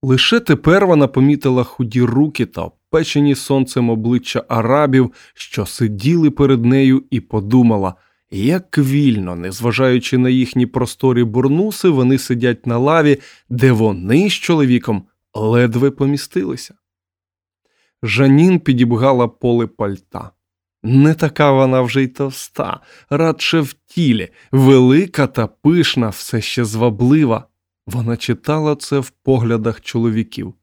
Лише 0.02 0.40
тепер 0.40 0.88
вона 0.88 1.08
помітила 1.08 1.64
худі 1.64 2.02
руки 2.02 2.46
та 2.46 2.62
обпечені 2.62 3.36
сонцем 3.36 3.90
обличчя 3.90 4.44
арабів, 4.48 5.12
що 5.34 5.66
сиділи 5.66 6.32
перед 6.32 6.66
нею, 6.66 7.04
і 7.10 7.20
подумала, 7.20 7.96
як 8.32 8.78
вільно, 8.78 9.36
незважаючи 9.36 10.18
на 10.18 10.30
їхні 10.30 10.66
просторі 10.66 11.24
бурнуси, 11.24 11.90
вони 11.90 12.18
сидять 12.18 12.68
на 12.68 12.78
лаві, 12.78 13.18
де 13.50 13.72
вони 13.72 14.30
з 14.30 14.34
чоловіком 14.34 15.08
ледве 15.34 15.92
помістилися. 15.92 16.76
Жанін 18.04 18.60
підібгала 18.60 19.28
поле 19.28 19.68
пальта. 19.68 20.32
Не 20.84 21.14
така 21.14 21.52
вона 21.52 21.82
вже 21.82 22.04
й 22.04 22.08
товста, 22.08 22.80
радше 23.10 23.60
в 23.60 23.74
тілі, 23.74 24.30
велика 24.52 25.28
та 25.28 25.48
пишна, 25.48 26.10
все 26.10 26.42
ще 26.42 26.66
зваблива. 26.66 27.48
Вона 27.88 28.18
читала 28.18 28.76
це 28.76 29.00
в 29.00 29.10
поглядах 29.10 29.82
чоловіків 29.82 30.54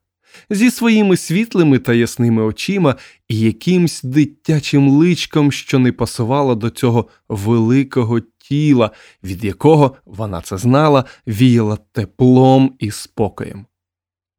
зі 0.50 0.70
своїми 0.70 1.16
світлими 1.16 1.78
та 1.78 1.94
ясними 1.94 2.42
очима 2.42 2.96
і 3.28 3.40
якимсь 3.40 4.02
дитячим 4.02 4.88
личком, 4.88 5.52
що 5.52 5.78
не 5.78 5.92
пасувало 5.92 6.54
до 6.54 6.70
цього 6.70 7.08
великого 7.28 8.20
тіла, 8.20 8.90
від 9.24 9.44
якого 9.44 9.96
вона 10.04 10.40
це 10.40 10.56
знала, 10.56 11.04
віяла 11.26 11.78
теплом 11.92 12.74
і 12.78 12.90
спокоєм. 12.90 13.66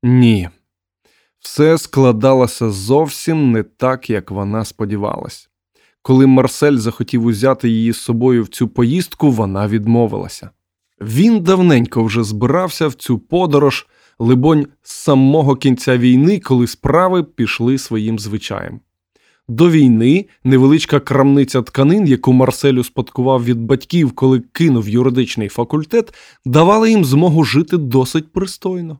Ні, 0.03 0.49
все 1.39 1.77
складалося 1.77 2.69
зовсім 2.69 3.51
не 3.51 3.63
так, 3.63 4.09
як 4.09 4.31
вона 4.31 4.65
сподівалась. 4.65 5.49
Коли 6.01 6.27
Марсель 6.27 6.77
захотів 6.77 7.25
узяти 7.25 7.69
її 7.69 7.91
з 7.91 7.97
собою 7.97 8.43
в 8.43 8.47
цю 8.47 8.67
поїздку, 8.67 9.31
вона 9.31 9.67
відмовилася. 9.67 10.49
Він 11.01 11.39
давненько 11.39 12.03
вже 12.03 12.23
збирався 12.23 12.87
в 12.87 12.93
цю 12.93 13.19
подорож, 13.19 13.87
либонь, 14.19 14.67
з 14.83 14.91
самого 14.91 15.55
кінця 15.55 15.97
війни, 15.97 16.39
коли 16.39 16.67
справи 16.67 17.23
пішли 17.23 17.77
своїм 17.77 18.19
звичаєм. 18.19 18.79
До 19.47 19.71
війни 19.71 20.25
невеличка 20.43 20.99
крамниця 20.99 21.61
тканин, 21.61 22.07
яку 22.07 22.33
Марсель 22.33 22.73
успадкував 22.73 23.45
від 23.45 23.61
батьків, 23.61 24.11
коли 24.11 24.39
кинув 24.39 24.89
юридичний 24.89 25.49
факультет, 25.49 26.13
давала 26.45 26.87
їм 26.87 27.05
змогу 27.05 27.43
жити 27.43 27.77
досить 27.77 28.33
пристойно. 28.33 28.99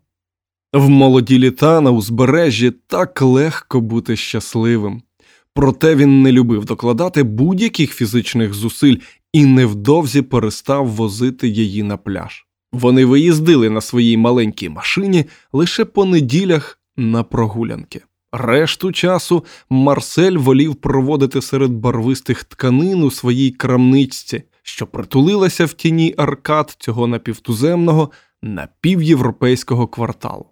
В 0.73 0.89
молоді 0.89 1.39
літа 1.39 1.81
на 1.81 1.91
узбережжі 1.91 2.71
так 2.87 3.21
легко 3.21 3.81
бути 3.81 4.15
щасливим. 4.15 5.01
Проте 5.53 5.95
він 5.95 6.21
не 6.21 6.31
любив 6.31 6.65
докладати 6.65 7.23
будь-яких 7.23 7.93
фізичних 7.93 8.53
зусиль 8.53 8.97
і 9.36 9.45
невдовзі 9.45 10.21
перестав 10.21 10.88
возити 10.88 11.47
її 11.47 11.83
на 11.83 11.97
пляж. 11.97 12.45
Вони 12.73 13.05
виїздили 13.05 13.69
на 13.69 13.81
своїй 13.81 14.17
маленькій 14.17 14.69
машині 14.69 15.25
лише 15.53 15.86
по 15.86 16.05
неділях 16.05 16.79
на 16.97 17.23
прогулянки. 17.23 18.01
Решту 18.31 18.91
часу 18.91 19.45
Марсель 19.69 20.38
волів 20.38 20.75
проводити 20.75 21.41
серед 21.41 21.71
барвистих 21.71 22.43
тканин 22.43 23.03
у 23.03 23.11
своїй 23.11 23.51
крамничці, 23.51 24.43
що 24.63 24.88
притулилася 24.88 25.65
в 25.65 25.73
тіні 25.73 26.15
аркад 26.17 26.75
цього 26.79 27.07
напівтуземного 27.07 28.11
напівєвропейського 28.41 29.88
кварталу. 29.88 30.45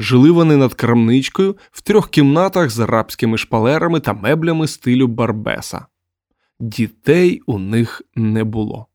Жили 0.00 0.30
вони 0.30 0.56
над 0.56 0.74
крамничкою 0.74 1.56
в 1.70 1.82
трьох 1.82 2.10
кімнатах 2.10 2.70
з 2.70 2.80
арабськими 2.80 3.38
шпалерами 3.38 4.00
та 4.00 4.12
меблями 4.12 4.66
стилю 4.68 5.06
Барбеса. 5.06 5.86
Дітей 6.60 7.42
у 7.46 7.58
них 7.58 8.02
не 8.14 8.44
було. 8.44 8.86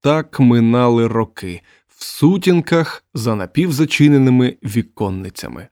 Так 0.00 0.40
минали 0.40 1.06
роки 1.06 1.62
в 1.88 2.04
сутінках 2.04 3.04
за 3.14 3.34
напівзачиненими 3.34 4.56
віконницями. 4.62 5.68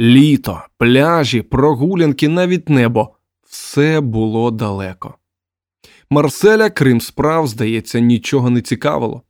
Літо, 0.00 0.62
пляжі, 0.78 1.42
прогулянки, 1.42 2.28
навіть 2.28 2.68
небо 2.68 3.14
все 3.48 4.00
було 4.00 4.50
далеко. 4.50 5.14
Марселя, 6.10 6.70
крім 6.70 7.00
справ, 7.00 7.46
здається, 7.46 8.00
нічого 8.00 8.50
не 8.50 8.62
цікавило. 8.62 9.22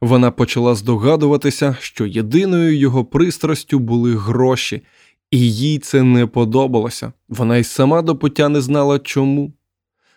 Вона 0.00 0.30
почала 0.30 0.74
здогадуватися, 0.74 1.76
що 1.80 2.06
єдиною 2.06 2.76
його 2.76 3.04
пристрастю 3.04 3.78
були 3.78 4.16
гроші, 4.16 4.82
і 5.30 5.52
їй 5.52 5.78
це 5.78 6.02
не 6.02 6.26
подобалося. 6.26 7.12
Вона 7.28 7.56
й 7.56 7.64
сама 7.64 8.02
до 8.02 8.16
пуття 8.16 8.48
не 8.48 8.60
знала 8.60 8.98
чому. 8.98 9.52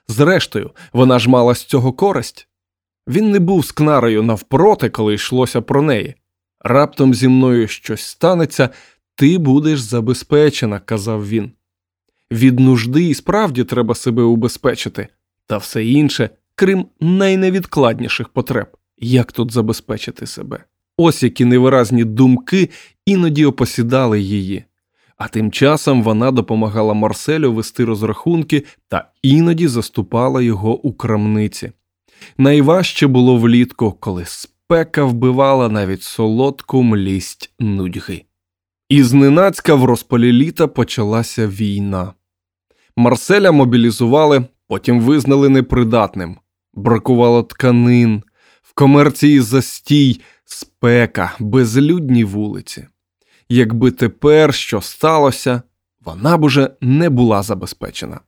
Зрештою, 0.08 0.72
вона 0.93 1.20
ж 1.20 1.30
мала 1.30 1.56
з 1.56 1.64
цього 1.64 1.93
користь. 1.93 2.47
Він 3.08 3.32
не 3.32 3.39
був 3.39 3.66
з 3.66 3.72
кнарою 3.72 4.24
навпроти, 4.24 4.89
коли 4.89 5.14
йшлося 5.14 5.62
про 5.62 5.82
неї. 5.82 6.16
Раптом 6.60 7.14
зі 7.14 7.28
мною 7.28 7.68
щось 7.68 8.01
станеться, 8.01 8.70
ти 9.16 9.38
будеш 9.38 9.80
забезпечена, 9.80 10.80
казав 10.80 11.30
він. 11.30 11.51
Від 12.32 12.60
нужди 12.60 13.03
і 13.03 13.14
справді 13.14 13.64
треба 13.64 13.95
себе 13.95 14.24
убезпечити, 14.24 15.08
та 15.47 15.58
все 15.58 15.86
інше, 15.86 16.30
крім 16.56 16.86
найневідкладніших 16.99 18.30
потреб. 18.30 18.68
Як 18.97 19.32
тут 19.32 19.51
забезпечити 19.51 20.28
себе? 20.28 20.64
Ось 20.97 21.24
які 21.24 21.45
невиразні 21.45 22.03
думки 22.03 22.70
іноді 23.06 23.45
опосідали 23.45 24.22
її. 24.22 24.64
А 25.18 25.28
тим 25.28 25.51
часом 25.51 26.03
вона 26.03 26.32
допомагала 26.32 26.93
Марселю 26.93 27.53
вести 27.53 27.86
розрахунки 27.86 28.63
та 28.88 29.11
іноді 29.22 29.68
заступала 29.68 30.41
його 30.41 30.80
у 30.80 30.93
крамниці. 30.93 31.72
Найважче 32.38 33.07
було 33.07 33.38
влітку, 33.38 33.91
коли 33.91 34.26
спека 34.26 35.03
вбивала 35.03 35.70
навіть 35.70 36.03
солодку 36.03 36.84
млість 36.84 37.53
нудьги. 37.59 38.24
І 38.89 39.03
зненацька 39.03 39.76
в 39.76 39.84
розпалі 39.86 40.32
літа 40.32 40.68
почалася 40.68 41.47
війна. 41.47 42.13
Марселя 42.97 43.51
мобілізували, 43.51 44.45
потім 44.68 45.01
визнали 45.01 45.49
непридатним, 45.49 46.38
бракувало 46.74 47.43
тканин, 47.43 48.24
в 48.61 48.74
комерції 48.74 49.41
застій, 49.41 50.22
спека, 50.45 51.36
безлюдні 51.39 52.24
вулиці. 52.24 52.88
Якби 53.50 53.91
тепер 53.91 54.54
що 54.54 54.82
сталося, 54.82 55.62
вона 56.06 56.38
б 56.38 56.43
уже 56.43 56.70
не 56.82 57.10
була 57.10 57.43
забезпечена. 57.43 58.20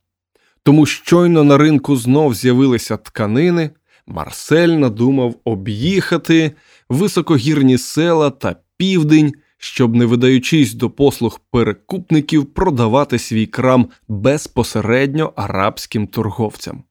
Тому 0.63 0.85
щойно 0.85 1.43
на 1.43 1.57
ринку 1.57 1.95
знов 1.95 2.35
з'явилися 2.35 2.97
тканини, 2.97 3.69
Марсель 4.07 4.67
надумав 4.67 5.35
об'їхати 5.43 6.51
високогірні 6.89 7.77
села 7.77 8.29
та 8.29 8.55
південь, 8.77 9.33
щоб, 9.57 9.95
не 9.95 10.05
видаючись 10.05 10.73
до 10.73 10.89
послуг 10.89 11.39
перекупників, 11.51 12.45
продавати 12.45 13.19
свій 13.19 13.45
крам 13.45 13.89
безпосередньо 14.07 15.33
арабським 15.35 16.07
торговцям. 16.07 16.83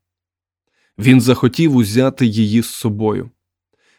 Він 0.99 1.21
захотів 1.21 1.77
узяти 1.77 2.27
її 2.27 2.63
з 2.63 2.69
собою. 2.69 3.31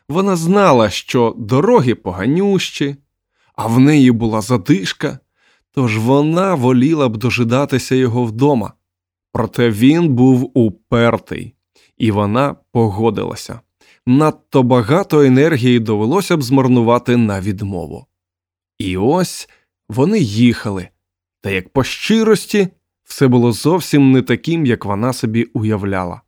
Вона 0.09 0.35
знала, 0.35 0.89
що 0.89 1.35
дороги 1.37 1.95
поганющі, 1.95 2.95
а 3.57 3.67
в 3.67 3.79
неї 3.79 4.11
була 4.11 4.41
задишка, 4.41 5.19
тож 5.71 5.97
вона 5.97 6.55
воліла 6.55 7.09
б 7.09 7.17
дожидатися 7.17 7.95
його 7.95 8.23
вдома. 8.23 8.73
Проте 9.31 9.69
він 9.69 10.09
був 10.09 10.51
упертий, 10.53 11.55
і 11.97 12.11
вона 12.11 12.55
погодилася. 12.71 13.59
Надто 14.05 14.63
багато 14.63 15.21
енергії 15.21 15.79
довелося 15.79 16.37
б 16.37 16.41
змарнувати 16.43 17.17
на 17.17 17.41
відмову. 17.41 18.05
І 18.79 18.97
ось 18.97 19.49
вони 19.89 20.19
їхали, 20.19 20.89
та 21.41 21.49
як 21.49 21.69
по 21.69 21.83
щирості 21.83 22.67
все 23.03 23.27
було 23.27 23.51
зовсім 23.51 24.11
не 24.11 24.21
таким, 24.21 24.65
як 24.65 24.85
вона 24.85 25.13
собі 25.13 25.43
уявляла. 25.43 26.21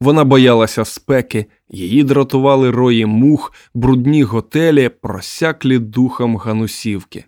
Вона 0.00 0.24
боялася 0.24 0.84
спеки, 0.84 1.46
її 1.68 2.04
дратували 2.04 2.70
рої 2.70 3.06
мух, 3.06 3.52
брудні 3.74 4.22
готелі, 4.22 4.88
просяклі 4.88 5.78
духом 5.78 6.36
ганусівки. 6.36 7.24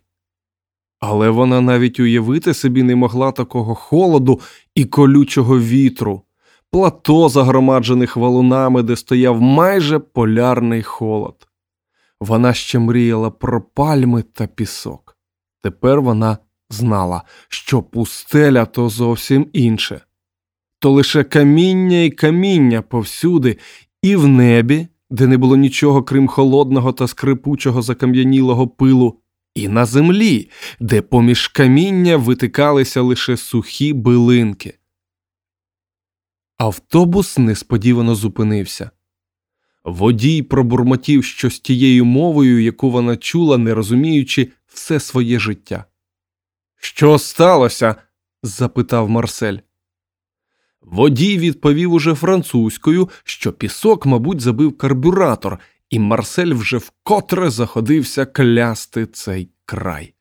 Але 1.00 1.30
вона 1.30 1.60
навіть 1.60 2.00
уявити 2.00 2.54
собі 2.54 2.82
не 2.82 2.96
могла 2.96 3.32
такого 3.32 3.74
холоду 3.74 4.40
і 4.74 4.84
колючого 4.84 5.58
вітру, 5.58 6.22
плато, 6.70 7.28
загромаджених 7.28 8.16
валунами, 8.16 8.82
де 8.82 8.96
стояв 8.96 9.40
майже 9.40 9.98
полярний 9.98 10.82
холод. 10.82 11.48
Вона 12.20 12.54
ще 12.54 12.78
мріяла 12.78 13.30
про 13.30 13.62
пальми 13.62 14.22
та 14.22 14.46
пісок. 14.46 15.16
Тепер 15.62 16.00
вона 16.00 16.38
знала, 16.70 17.22
що 17.48 17.82
пустеля 17.82 18.64
то 18.64 18.88
зовсім 18.88 19.46
інше. 19.52 20.00
То 20.78 20.90
лише 20.90 21.24
каміння 21.24 22.02
і 22.02 22.10
каміння 22.10 22.82
повсюди, 22.82 23.58
і 24.02 24.16
в 24.16 24.28
небі, 24.28 24.86
де 25.10 25.26
не 25.26 25.38
було 25.38 25.56
нічого 25.56 26.02
крім 26.02 26.28
холодного 26.28 26.92
та 26.92 27.08
скрипучого 27.08 27.82
закам'янілого 27.82 28.68
пилу, 28.68 29.20
і 29.54 29.68
на 29.68 29.86
землі, 29.86 30.50
де 30.80 31.02
поміж 31.02 31.48
каміння 31.48 32.16
витикалися 32.16 33.00
лише 33.00 33.36
сухі 33.36 33.92
билинки. 33.92 34.78
Автобус 36.58 37.38
несподівано 37.38 38.14
зупинився. 38.14 38.90
Водій 39.84 40.42
пробурмотів 40.42 41.24
щось 41.24 41.60
тією 41.60 42.04
мовою, 42.04 42.62
яку 42.62 42.90
вона 42.90 43.16
чула, 43.16 43.58
не 43.58 43.74
розуміючи 43.74 44.48
все 44.66 45.00
своє 45.00 45.38
життя. 45.38 45.84
Що 46.80 47.18
сталося? 47.18 47.94
запитав 48.42 49.10
Марсель. 49.10 49.58
Водій 50.90 51.38
відповів 51.38 51.92
уже 51.92 52.14
французькою, 52.14 53.08
що 53.24 53.52
пісок, 53.52 54.06
мабуть, 54.06 54.40
забив 54.40 54.76
карбюратор, 54.76 55.58
і 55.90 55.98
Марсель 55.98 56.54
вже 56.54 56.76
вкотре 56.76 57.50
заходився 57.50 58.26
клясти 58.26 59.06
цей 59.06 59.50
край. 59.66 60.14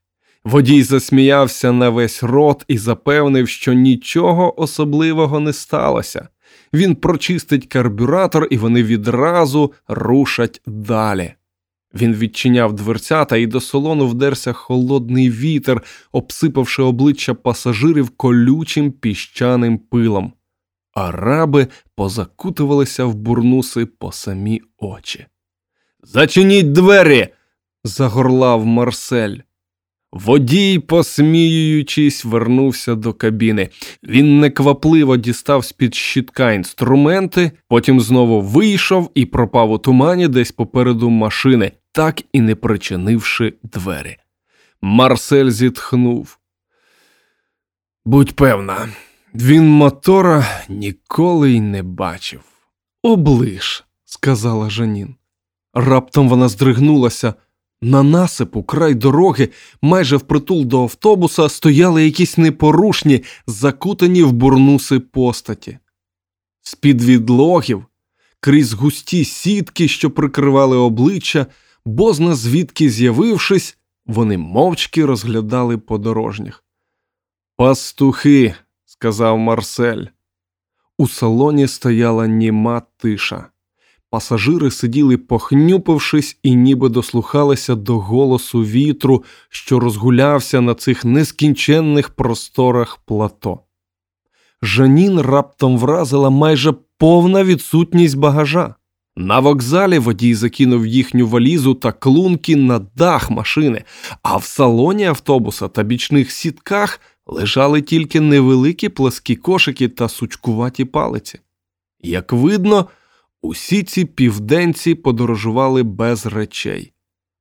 Водій 0.44 0.82
засміявся 0.82 1.72
на 1.72 1.90
весь 1.90 2.22
рот 2.22 2.64
і 2.68 2.78
запевнив, 2.78 3.48
що 3.48 3.72
нічого 3.72 4.60
особливого 4.60 5.40
не 5.40 5.52
сталося. 5.52 6.28
Він 6.72 6.94
прочистить 6.94 7.66
карбюратор, 7.66 8.48
і 8.50 8.56
вони 8.56 8.82
відразу 8.82 9.72
рушать 9.88 10.60
далі. 10.66 11.34
Він 11.94 12.14
відчиняв 12.14 12.72
дверцята, 12.72 13.36
і 13.36 13.46
до 13.46 13.60
салону 13.60 14.06
вдерся 14.06 14.52
холодний 14.52 15.30
вітер, 15.30 15.82
обсипавши 16.12 16.82
обличчя 16.82 17.34
пасажирів 17.34 18.10
колючим 18.10 18.92
піщаним 18.92 19.78
пилом. 19.78 20.32
Араби 20.98 21.66
позакутувалися 21.94 23.04
в 23.04 23.14
бурнуси 23.14 23.86
по 23.86 24.12
самі 24.12 24.62
очі. 24.78 25.26
Зачиніть 26.02 26.72
двері. 26.72 27.28
загорлав 27.84 28.66
Марсель. 28.66 29.36
Водій, 30.12 30.78
посміюючись, 30.78 32.24
вернувся 32.24 32.94
до 32.94 33.12
кабіни. 33.12 33.68
Він 34.02 34.40
неквапливо 34.40 35.16
дістав 35.16 35.64
з-під 35.64 35.94
щитка 35.94 36.52
інструменти, 36.52 37.52
потім 37.68 38.00
знову 38.00 38.40
вийшов 38.40 39.10
і 39.14 39.26
пропав 39.26 39.70
у 39.70 39.78
тумані 39.78 40.28
десь 40.28 40.52
попереду 40.52 41.10
машини, 41.10 41.72
так 41.92 42.22
і 42.32 42.40
не 42.40 42.54
причинивши 42.54 43.54
двері. 43.62 44.16
Марсель 44.82 45.50
зітхнув. 45.50 46.38
Будь 48.04 48.32
певна, 48.32 48.88
він 49.40 49.68
мотора 49.68 50.64
ніколи 50.68 51.52
й 51.52 51.60
не 51.60 51.82
бачив. 51.82 52.40
Оближ, 53.02 53.84
сказала 54.04 54.70
Жанін. 54.70 55.14
Раптом 55.74 56.28
вона 56.28 56.48
здригнулася. 56.48 57.34
На 57.82 58.02
насипу, 58.02 58.62
край 58.62 58.94
дороги, 58.94 59.48
майже 59.82 60.16
впритул 60.16 60.64
до 60.64 60.82
автобуса, 60.82 61.48
стояли 61.48 62.04
якісь 62.04 62.38
непорушні, 62.38 63.24
закутані 63.46 64.22
в 64.22 64.32
бурнуси 64.32 65.00
постаті. 65.00 65.78
З-під 66.62 67.02
відлогів, 67.02 67.84
крізь 68.40 68.72
густі 68.72 69.24
сітки, 69.24 69.88
що 69.88 70.10
прикривали 70.10 70.76
обличчя, 70.76 71.46
бозна 71.84 72.34
звідки 72.34 72.90
з'явившись, 72.90 73.78
вони 74.06 74.38
мовчки 74.38 75.04
розглядали 75.04 75.78
подорожніх. 75.78 76.64
Пастухи, 77.56 78.54
сказав 78.98 79.38
Марсель. 79.38 80.04
У 80.98 81.08
салоні 81.08 81.68
стояла 81.68 82.26
німа 82.26 82.82
тиша. 82.96 83.46
Пасажири 84.10 84.70
сиділи, 84.70 85.16
похнюпившись, 85.16 86.38
і 86.42 86.54
ніби 86.54 86.88
дослухалися 86.88 87.74
до 87.74 87.98
голосу 87.98 88.60
вітру, 88.60 89.24
що 89.48 89.80
розгулявся 89.80 90.60
на 90.60 90.74
цих 90.74 91.04
нескінченних 91.04 92.10
просторах 92.10 92.96
плато. 92.96 93.60
Жанін 94.62 95.20
раптом 95.20 95.78
вразила 95.78 96.30
майже 96.30 96.74
повна 96.98 97.44
відсутність 97.44 98.16
багажа. 98.16 98.74
На 99.16 99.40
вокзалі 99.40 99.98
водій 99.98 100.34
закинув 100.34 100.86
їхню 100.86 101.26
валізу 101.26 101.74
та 101.74 101.92
клунки 101.92 102.56
на 102.56 102.78
дах 102.78 103.30
машини, 103.30 103.84
а 104.22 104.36
в 104.36 104.44
салоні 104.44 105.04
автобуса 105.04 105.68
та 105.68 105.82
бічних 105.82 106.30
сітках 106.30 107.00
лежали 107.28 107.82
тільки 107.82 108.20
невеликі 108.20 108.88
пласкі 108.88 109.36
кошики 109.36 109.88
та 109.88 110.08
сучкуваті 110.08 110.84
палиці. 110.84 111.38
Як 112.00 112.32
видно, 112.32 112.88
усі 113.42 113.82
ці 113.82 114.04
південці 114.04 114.94
подорожували 114.94 115.82
без 115.82 116.26
речей. 116.26 116.92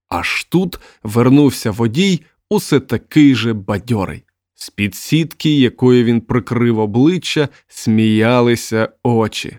Аж 0.10 0.44
тут 0.44 0.80
вернувся 1.04 1.72
водій 1.72 2.22
усе 2.50 2.80
такий 2.80 3.36
же 3.36 3.54
бадьорий. 3.54 4.24
З 4.54 4.70
під 4.70 4.96
сітки, 4.96 5.60
якою 5.60 6.04
він 6.04 6.22
прикрив 6.22 6.80
обличчя, 6.80 7.50
сміялися 7.68 8.90
очі. 9.04 9.58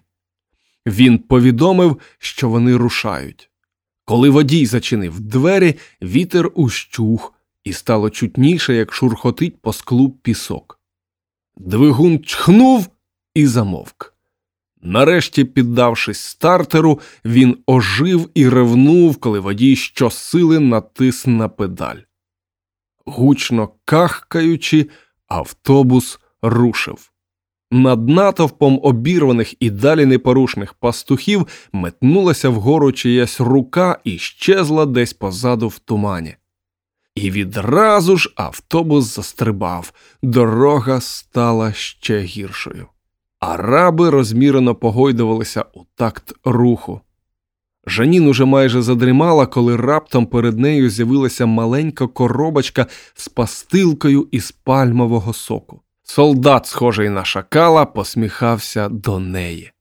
Він 0.86 1.18
повідомив, 1.18 1.98
що 2.18 2.48
вони 2.48 2.76
рушають. 2.76 3.50
Коли 4.04 4.30
водій 4.30 4.66
зачинив 4.66 5.20
двері, 5.20 5.74
вітер 6.02 6.50
ущух, 6.54 7.34
і 7.68 7.72
стало 7.72 8.10
чутніше, 8.10 8.74
як 8.74 8.92
шурхотить 8.92 9.62
по 9.62 9.72
склу 9.72 10.10
пісок. 10.10 10.80
Двигун 11.56 12.18
чхнув 12.24 12.88
і 13.34 13.46
замовк. 13.46 14.14
Нарешті, 14.82 15.44
піддавшись 15.44 16.20
стартеру, 16.20 17.00
він 17.24 17.58
ожив 17.66 18.30
і 18.34 18.48
ревнув, 18.48 19.16
коли 19.16 19.40
водій 19.40 19.76
щосили 19.76 20.58
натис 20.58 21.26
на 21.26 21.48
педаль. 21.48 21.96
Гучно 23.06 23.70
кахкаючи, 23.84 24.88
автобус 25.26 26.20
рушив. 26.42 27.10
Над 27.70 28.08
натовпом 28.08 28.80
обірваних 28.82 29.54
і 29.60 29.70
далі 29.70 30.06
непорушних 30.06 30.74
пастухів 30.74 31.46
метнулася 31.72 32.48
вгору 32.48 32.92
чиясь 32.92 33.40
рука 33.40 33.98
і 34.04 34.18
щезла 34.18 34.86
десь 34.86 35.12
позаду 35.12 35.68
в 35.68 35.78
тумані. 35.78 36.36
І 37.22 37.30
відразу 37.30 38.16
ж 38.16 38.32
автобус 38.36 39.14
застрибав, 39.14 39.92
дорога 40.22 41.00
стала 41.00 41.72
ще 41.72 42.20
гіршою. 42.20 42.86
Араби 43.40 44.10
розмірено 44.10 44.74
погойдувалися 44.74 45.64
у 45.74 45.80
такт 45.94 46.32
руху. 46.44 47.00
Жанін 47.86 48.28
уже 48.28 48.44
майже 48.44 48.82
задрімала, 48.82 49.46
коли 49.46 49.76
раптом 49.76 50.26
перед 50.26 50.58
нею 50.58 50.90
з'явилася 50.90 51.46
маленька 51.46 52.06
коробочка 52.06 52.86
з 53.14 53.28
пастилкою 53.28 54.28
із 54.30 54.52
пальмового 54.52 55.32
соку. 55.32 55.80
Солдат, 56.02 56.66
схожий 56.66 57.08
на 57.08 57.24
шакала, 57.24 57.86
посміхався 57.86 58.88
до 58.88 59.18
неї. 59.18 59.72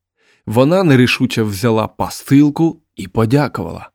Вона 0.46 0.84
нерішуче 0.84 1.44
взяла 1.44 1.88
пастилку 1.88 2.82
і 2.96 3.08
подякувала. 3.08 3.90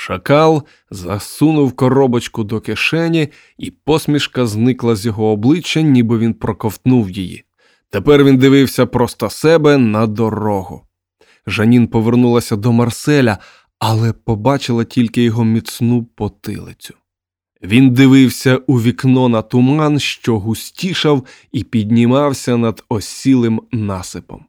Шакал 0.00 0.62
засунув 0.90 1.72
коробочку 1.72 2.44
до 2.44 2.60
кишені, 2.60 3.28
і 3.58 3.70
посмішка 3.70 4.46
зникла 4.46 4.96
з 4.96 5.06
його 5.06 5.26
обличчя, 5.26 5.80
ніби 5.80 6.18
він 6.18 6.34
проковтнув 6.34 7.10
її. 7.10 7.44
Тепер 7.90 8.24
він 8.24 8.38
дивився 8.38 8.86
просто 8.86 9.30
себе 9.30 9.78
на 9.78 10.06
дорогу. 10.06 10.82
Жанін 11.46 11.86
повернулася 11.86 12.56
до 12.56 12.72
Марселя, 12.72 13.38
але 13.78 14.12
побачила 14.12 14.84
тільки 14.84 15.22
його 15.22 15.44
міцну 15.44 16.04
потилицю. 16.04 16.94
Він 17.62 17.90
дивився 17.90 18.56
у 18.56 18.80
вікно 18.80 19.28
на 19.28 19.42
туман, 19.42 19.98
що 19.98 20.38
густішав 20.38 21.26
і 21.52 21.64
піднімався 21.64 22.56
над 22.56 22.84
осілим 22.88 23.62
насипом. 23.72 24.44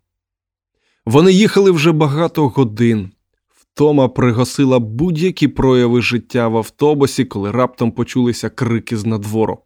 Вони 1.05 1.31
їхали 1.31 1.71
вже 1.71 1.91
багато 1.91 2.47
годин. 2.47 3.11
Втома 3.73 4.07
пригасила 4.07 4.79
будь-які 4.79 5.47
прояви 5.47 6.01
життя 6.01 6.47
в 6.47 6.57
автобусі, 6.57 7.25
коли 7.25 7.51
раптом 7.51 7.91
почулися 7.91 8.49
крики 8.49 8.97
з 8.97 9.05
надвору. 9.05 9.57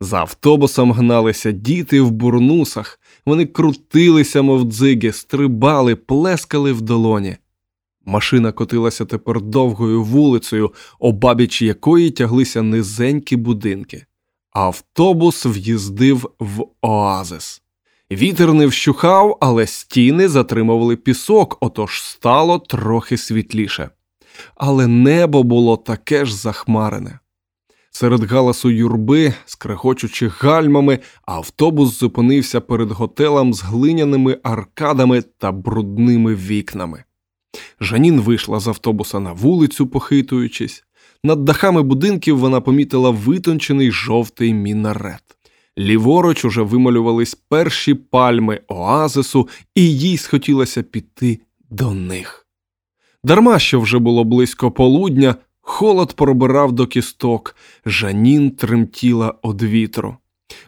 За 0.00 0.18
автобусом 0.18 0.92
гналися 0.92 1.52
діти 1.52 2.00
в 2.00 2.10
бурнусах, 2.10 3.00
вони 3.26 3.46
крутилися, 3.46 4.42
мов 4.42 4.64
дзиги, 4.64 5.12
стрибали, 5.12 5.96
плескали 5.96 6.72
в 6.72 6.80
долоні. 6.80 7.36
Машина 8.04 8.52
котилася 8.52 9.04
тепер 9.04 9.40
довгою 9.40 10.04
вулицею, 10.04 10.72
обабіч 10.98 11.62
якої 11.62 12.10
тяглися 12.10 12.62
низенькі 12.62 13.36
будинки. 13.36 14.06
Автобус 14.50 15.46
в'їздив 15.46 16.30
в 16.38 16.64
оазис. 16.80 17.62
Вітер 18.12 18.54
не 18.54 18.66
вщухав, 18.66 19.38
але 19.40 19.66
стіни 19.66 20.28
затримували 20.28 20.96
пісок, 20.96 21.56
отож 21.60 22.02
стало 22.02 22.58
трохи 22.58 23.16
світліше. 23.16 23.90
Але 24.56 24.86
небо 24.86 25.42
було 25.42 25.76
таке 25.76 26.24
ж 26.24 26.36
захмарене. 26.36 27.18
Серед 27.90 28.24
галасу 28.24 28.70
юрби, 28.70 29.34
скрехочучи 29.46 30.28
гальмами, 30.28 30.98
автобус 31.22 31.98
зупинився 31.98 32.60
перед 32.60 32.90
готелем 32.90 33.54
з 33.54 33.62
глиняними 33.62 34.38
аркадами 34.42 35.22
та 35.22 35.52
брудними 35.52 36.34
вікнами. 36.34 37.04
Жанін 37.80 38.20
вийшла 38.20 38.60
з 38.60 38.68
автобуса 38.68 39.20
на 39.20 39.32
вулицю, 39.32 39.86
похитуючись. 39.86 40.84
Над 41.24 41.44
дахами 41.44 41.82
будинків 41.82 42.38
вона 42.38 42.60
помітила 42.60 43.10
витончений 43.10 43.90
жовтий 43.90 44.54
мінарет. 44.54 45.37
Ліворуч 45.78 46.44
уже 46.44 46.62
вималювались 46.62 47.34
перші 47.34 47.94
пальми 47.94 48.60
оазису, 48.68 49.48
і 49.74 49.98
їй 49.98 50.16
схотілося 50.16 50.82
піти 50.82 51.40
до 51.70 51.94
них. 51.94 52.46
Дарма 53.24 53.58
що 53.58 53.80
вже 53.80 53.98
було 53.98 54.24
близько 54.24 54.70
полудня, 54.70 55.34
холод 55.60 56.12
пробирав 56.12 56.72
до 56.72 56.86
кісток, 56.86 57.56
Жанін 57.86 58.50
тремтіла 58.50 59.34
од 59.42 59.62
вітру. 59.62 60.16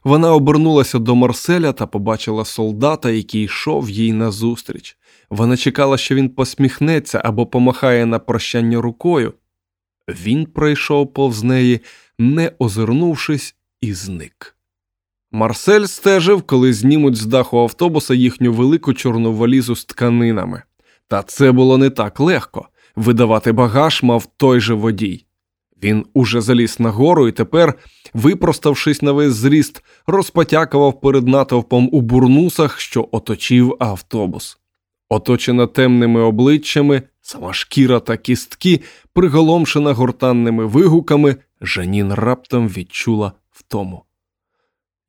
Вона 0.04 0.34
обернулася 0.34 0.98
до 0.98 1.14
Марселя 1.14 1.72
та 1.72 1.86
побачила 1.86 2.44
солдата, 2.44 3.11
який 3.11 3.44
йшов 3.44 3.90
їй 3.90 4.12
назустріч. 4.12 4.98
Вона 5.30 5.56
чекала, 5.56 5.98
що 5.98 6.14
він 6.14 6.28
посміхнеться 6.28 7.22
або 7.24 7.46
помахає 7.46 8.06
на 8.06 8.18
прощання 8.18 8.80
рукою. 8.80 9.34
Він 10.08 10.46
пройшов 10.46 11.12
повз 11.12 11.42
неї, 11.42 11.80
не 12.18 12.52
озирнувшись, 12.58 13.54
і 13.80 13.94
зник. 13.94 14.59
Марсель 15.32 15.84
стежив, 15.84 16.42
коли 16.42 16.72
знімуть 16.72 17.16
з 17.16 17.26
даху 17.26 17.58
автобуса 17.58 18.14
їхню 18.14 18.52
велику 18.52 18.94
чорну 18.94 19.32
валізу 19.32 19.76
з 19.76 19.84
тканинами. 19.84 20.62
Та 21.08 21.22
це 21.22 21.52
було 21.52 21.78
не 21.78 21.90
так 21.90 22.20
легко 22.20 22.68
видавати 22.96 23.52
багаж 23.52 24.02
мав 24.02 24.26
той 24.36 24.60
же 24.60 24.74
водій. 24.74 25.24
Він 25.82 26.06
уже 26.14 26.40
заліз 26.40 26.80
нагору 26.80 27.28
і 27.28 27.32
тепер, 27.32 27.74
випроставшись 28.14 29.02
на 29.02 29.12
весь 29.12 29.32
зріст, 29.32 29.84
розпотякував 30.06 31.00
перед 31.00 31.28
натовпом 31.28 31.88
у 31.92 32.00
бурнусах, 32.00 32.80
що 32.80 33.08
оточив 33.12 33.76
автобус. 33.80 34.58
Оточена 35.08 35.66
темними 35.66 36.20
обличчями, 36.20 37.02
сама 37.20 37.52
шкіра 37.52 38.00
та 38.00 38.16
кістки, 38.16 38.80
приголомшена 39.12 39.92
гортанними 39.92 40.66
вигуками, 40.66 41.36
Жанін 41.60 42.12
раптом 42.12 42.68
відчула 42.68 43.32
втому. 43.50 44.02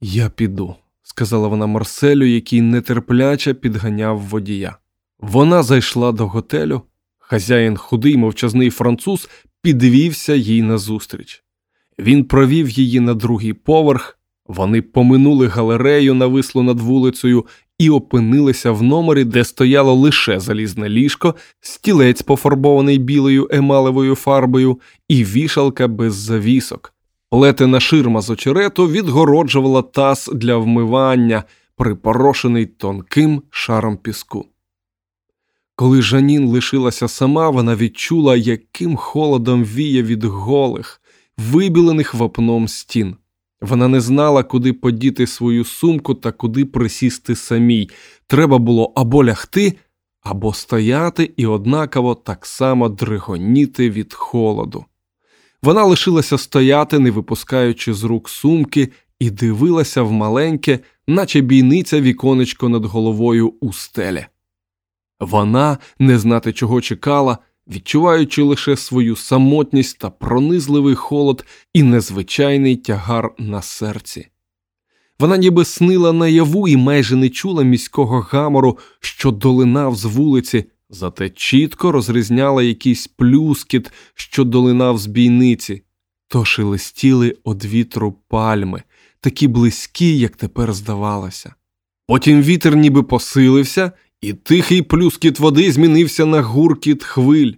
Я 0.01 0.29
піду, 0.29 0.75
сказала 1.03 1.47
вона 1.47 1.67
Марселю, 1.67 2.25
який 2.25 2.61
нетерпляче 2.61 3.53
підганяв 3.53 4.19
водія. 4.19 4.77
Вона 5.19 5.63
зайшла 5.63 6.11
до 6.11 6.27
готелю. 6.27 6.81
Хазяїн, 7.19 7.77
худий 7.77 8.17
мовчазний 8.17 8.69
француз, 8.69 9.29
підвівся 9.61 10.33
їй 10.35 10.61
назустріч. 10.61 11.43
Він 11.99 12.23
провів 12.23 12.69
її 12.69 12.99
на 12.99 13.13
другий 13.13 13.53
поверх. 13.53 14.17
Вони 14.47 14.81
поминули 14.81 15.47
галерею, 15.47 16.13
навислу 16.13 16.63
над 16.63 16.79
вулицею, 16.79 17.45
і 17.79 17.89
опинилися 17.89 18.71
в 18.71 18.83
номері, 18.83 19.23
де 19.23 19.43
стояло 19.43 19.93
лише 19.93 20.39
залізне 20.39 20.89
ліжко, 20.89 21.35
стілець, 21.59 22.21
пофарбований 22.21 22.97
білою 22.97 23.47
емалевою 23.51 24.15
фарбою, 24.15 24.79
і 25.07 25.23
вішалка 25.23 25.87
без 25.87 26.13
завісок. 26.13 26.93
Плетена 27.31 27.79
ширма 27.79 28.21
з 28.21 28.29
очерету 28.29 28.87
відгороджувала 28.87 29.81
таз 29.81 30.29
для 30.33 30.57
вмивання, 30.57 31.43
припорошений 31.75 32.65
тонким 32.65 33.41
шаром 33.49 33.97
піску. 33.97 34.45
Коли 35.75 36.01
Жанін 36.01 36.47
лишилася 36.47 37.07
сама, 37.07 37.49
вона 37.49 37.75
відчула, 37.75 38.35
яким 38.35 38.95
холодом 38.95 39.63
віє 39.63 40.03
від 40.03 40.23
голих, 40.23 41.01
вибілених 41.37 42.13
вапном 42.13 42.67
стін. 42.67 43.15
Вона 43.61 43.87
не 43.87 44.01
знала, 44.01 44.43
куди 44.43 44.73
подіти 44.73 45.27
свою 45.27 45.65
сумку 45.65 46.15
та 46.15 46.31
куди 46.31 46.65
присісти 46.65 47.35
самій. 47.35 47.89
Треба 48.27 48.57
було 48.57 48.93
або 48.95 49.25
лягти, 49.25 49.77
або 50.21 50.53
стояти 50.53 51.33
і 51.37 51.45
однаково 51.45 52.15
так 52.15 52.45
само 52.45 52.89
дригоніти 52.89 53.89
від 53.89 54.13
холоду. 54.13 54.85
Вона 55.63 55.83
лишилася 55.83 56.37
стояти, 56.37 56.99
не 56.99 57.11
випускаючи 57.11 57.93
з 57.93 58.03
рук 58.03 58.29
сумки, 58.29 58.91
і 59.19 59.29
дивилася 59.29 60.03
в 60.03 60.11
маленьке, 60.11 60.79
наче 61.07 61.41
бійниця 61.41 62.01
віконечко 62.01 62.69
над 62.69 62.85
головою 62.85 63.53
у 63.61 63.73
стелі. 63.73 64.25
Вона 65.19 65.77
не 65.99 66.19
знати 66.19 66.53
чого 66.53 66.81
чекала, 66.81 67.37
відчуваючи 67.67 68.43
лише 68.43 68.77
свою 68.77 69.15
самотність 69.15 69.99
та 69.99 70.09
пронизливий 70.09 70.95
холод 70.95 71.45
і 71.73 71.83
незвичайний 71.83 72.75
тягар 72.75 73.31
на 73.37 73.61
серці. 73.61 74.27
Вона 75.19 75.37
ніби 75.37 75.65
снила 75.65 76.13
наяву 76.13 76.67
і 76.67 76.77
майже 76.77 77.15
не 77.15 77.29
чула 77.29 77.63
міського 77.63 78.19
гамору, 78.19 78.77
що 78.99 79.31
долинав 79.31 79.95
з 79.95 80.05
вулиці, 80.05 80.65
зате 80.91 81.29
чітко 81.29 81.91
розрізняла 81.91 82.63
якийсь 82.63 83.07
плюскіт, 83.07 83.91
що 84.15 84.43
долинав 84.43 84.97
з 84.97 85.05
бійниці, 85.05 85.83
то 86.27 86.45
шелестіли 86.45 87.37
од 87.43 87.65
вітру 87.65 88.11
пальми, 88.27 88.83
такі 89.19 89.47
близькі, 89.47 90.19
як 90.19 90.35
тепер 90.35 90.73
здавалося. 90.73 91.53
Потім 92.07 92.41
вітер 92.41 92.75
ніби 92.75 93.03
посилився, 93.03 93.91
і 94.21 94.33
тихий 94.33 94.81
плюскіт 94.81 95.39
води 95.39 95.71
змінився 95.71 96.25
на 96.25 96.41
гуркіт 96.41 97.03
хвиль. 97.03 97.53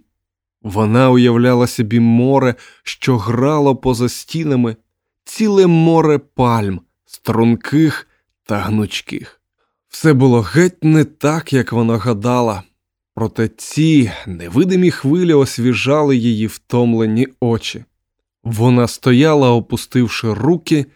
Вона 0.62 1.10
уявляла 1.10 1.66
собі 1.66 2.00
море, 2.00 2.54
що 2.82 3.16
грало 3.18 3.76
поза 3.76 4.08
стінами, 4.08 4.76
ціле 5.24 5.66
море 5.66 6.18
пальм, 6.18 6.80
струнких 7.06 8.08
та 8.44 8.58
гнучких. 8.58 9.40
Все 9.88 10.12
було 10.12 10.40
геть 10.40 10.84
не 10.84 11.04
так, 11.04 11.52
як 11.52 11.72
вона 11.72 11.98
гадала, 11.98 12.62
проте 13.14 13.48
ці 13.48 14.10
невидимі 14.26 14.90
хвилі 14.90 15.34
освіжали 15.34 16.16
її 16.16 16.46
втомлені 16.46 17.28
очі. 17.40 17.84
Вона 18.44 18.88
стояла, 18.88 19.50
опустивши 19.50 20.34
руки, 20.34 20.86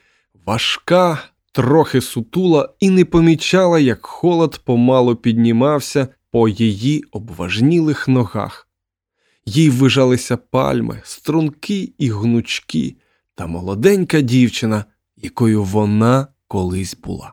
важка, 0.46 1.18
трохи 1.52 2.00
сутула 2.00 2.68
і 2.80 2.90
не 2.90 3.04
помічала, 3.04 3.78
як 3.78 4.06
холод 4.06 4.60
помало 4.64 5.16
піднімався 5.16 6.08
по 6.30 6.48
її 6.48 7.04
обважнілих 7.12 8.08
ногах. 8.08 8.68
Їй 9.46 9.70
вижалися 9.70 10.36
пальми, 10.36 11.00
струнки 11.04 11.92
і 11.98 12.10
гнучки, 12.10 12.96
та 13.34 13.46
молоденька 13.46 14.20
дівчина, 14.20 14.84
якою 15.16 15.64
вона 15.64 16.26
колись 16.48 16.96
була. 16.96 17.32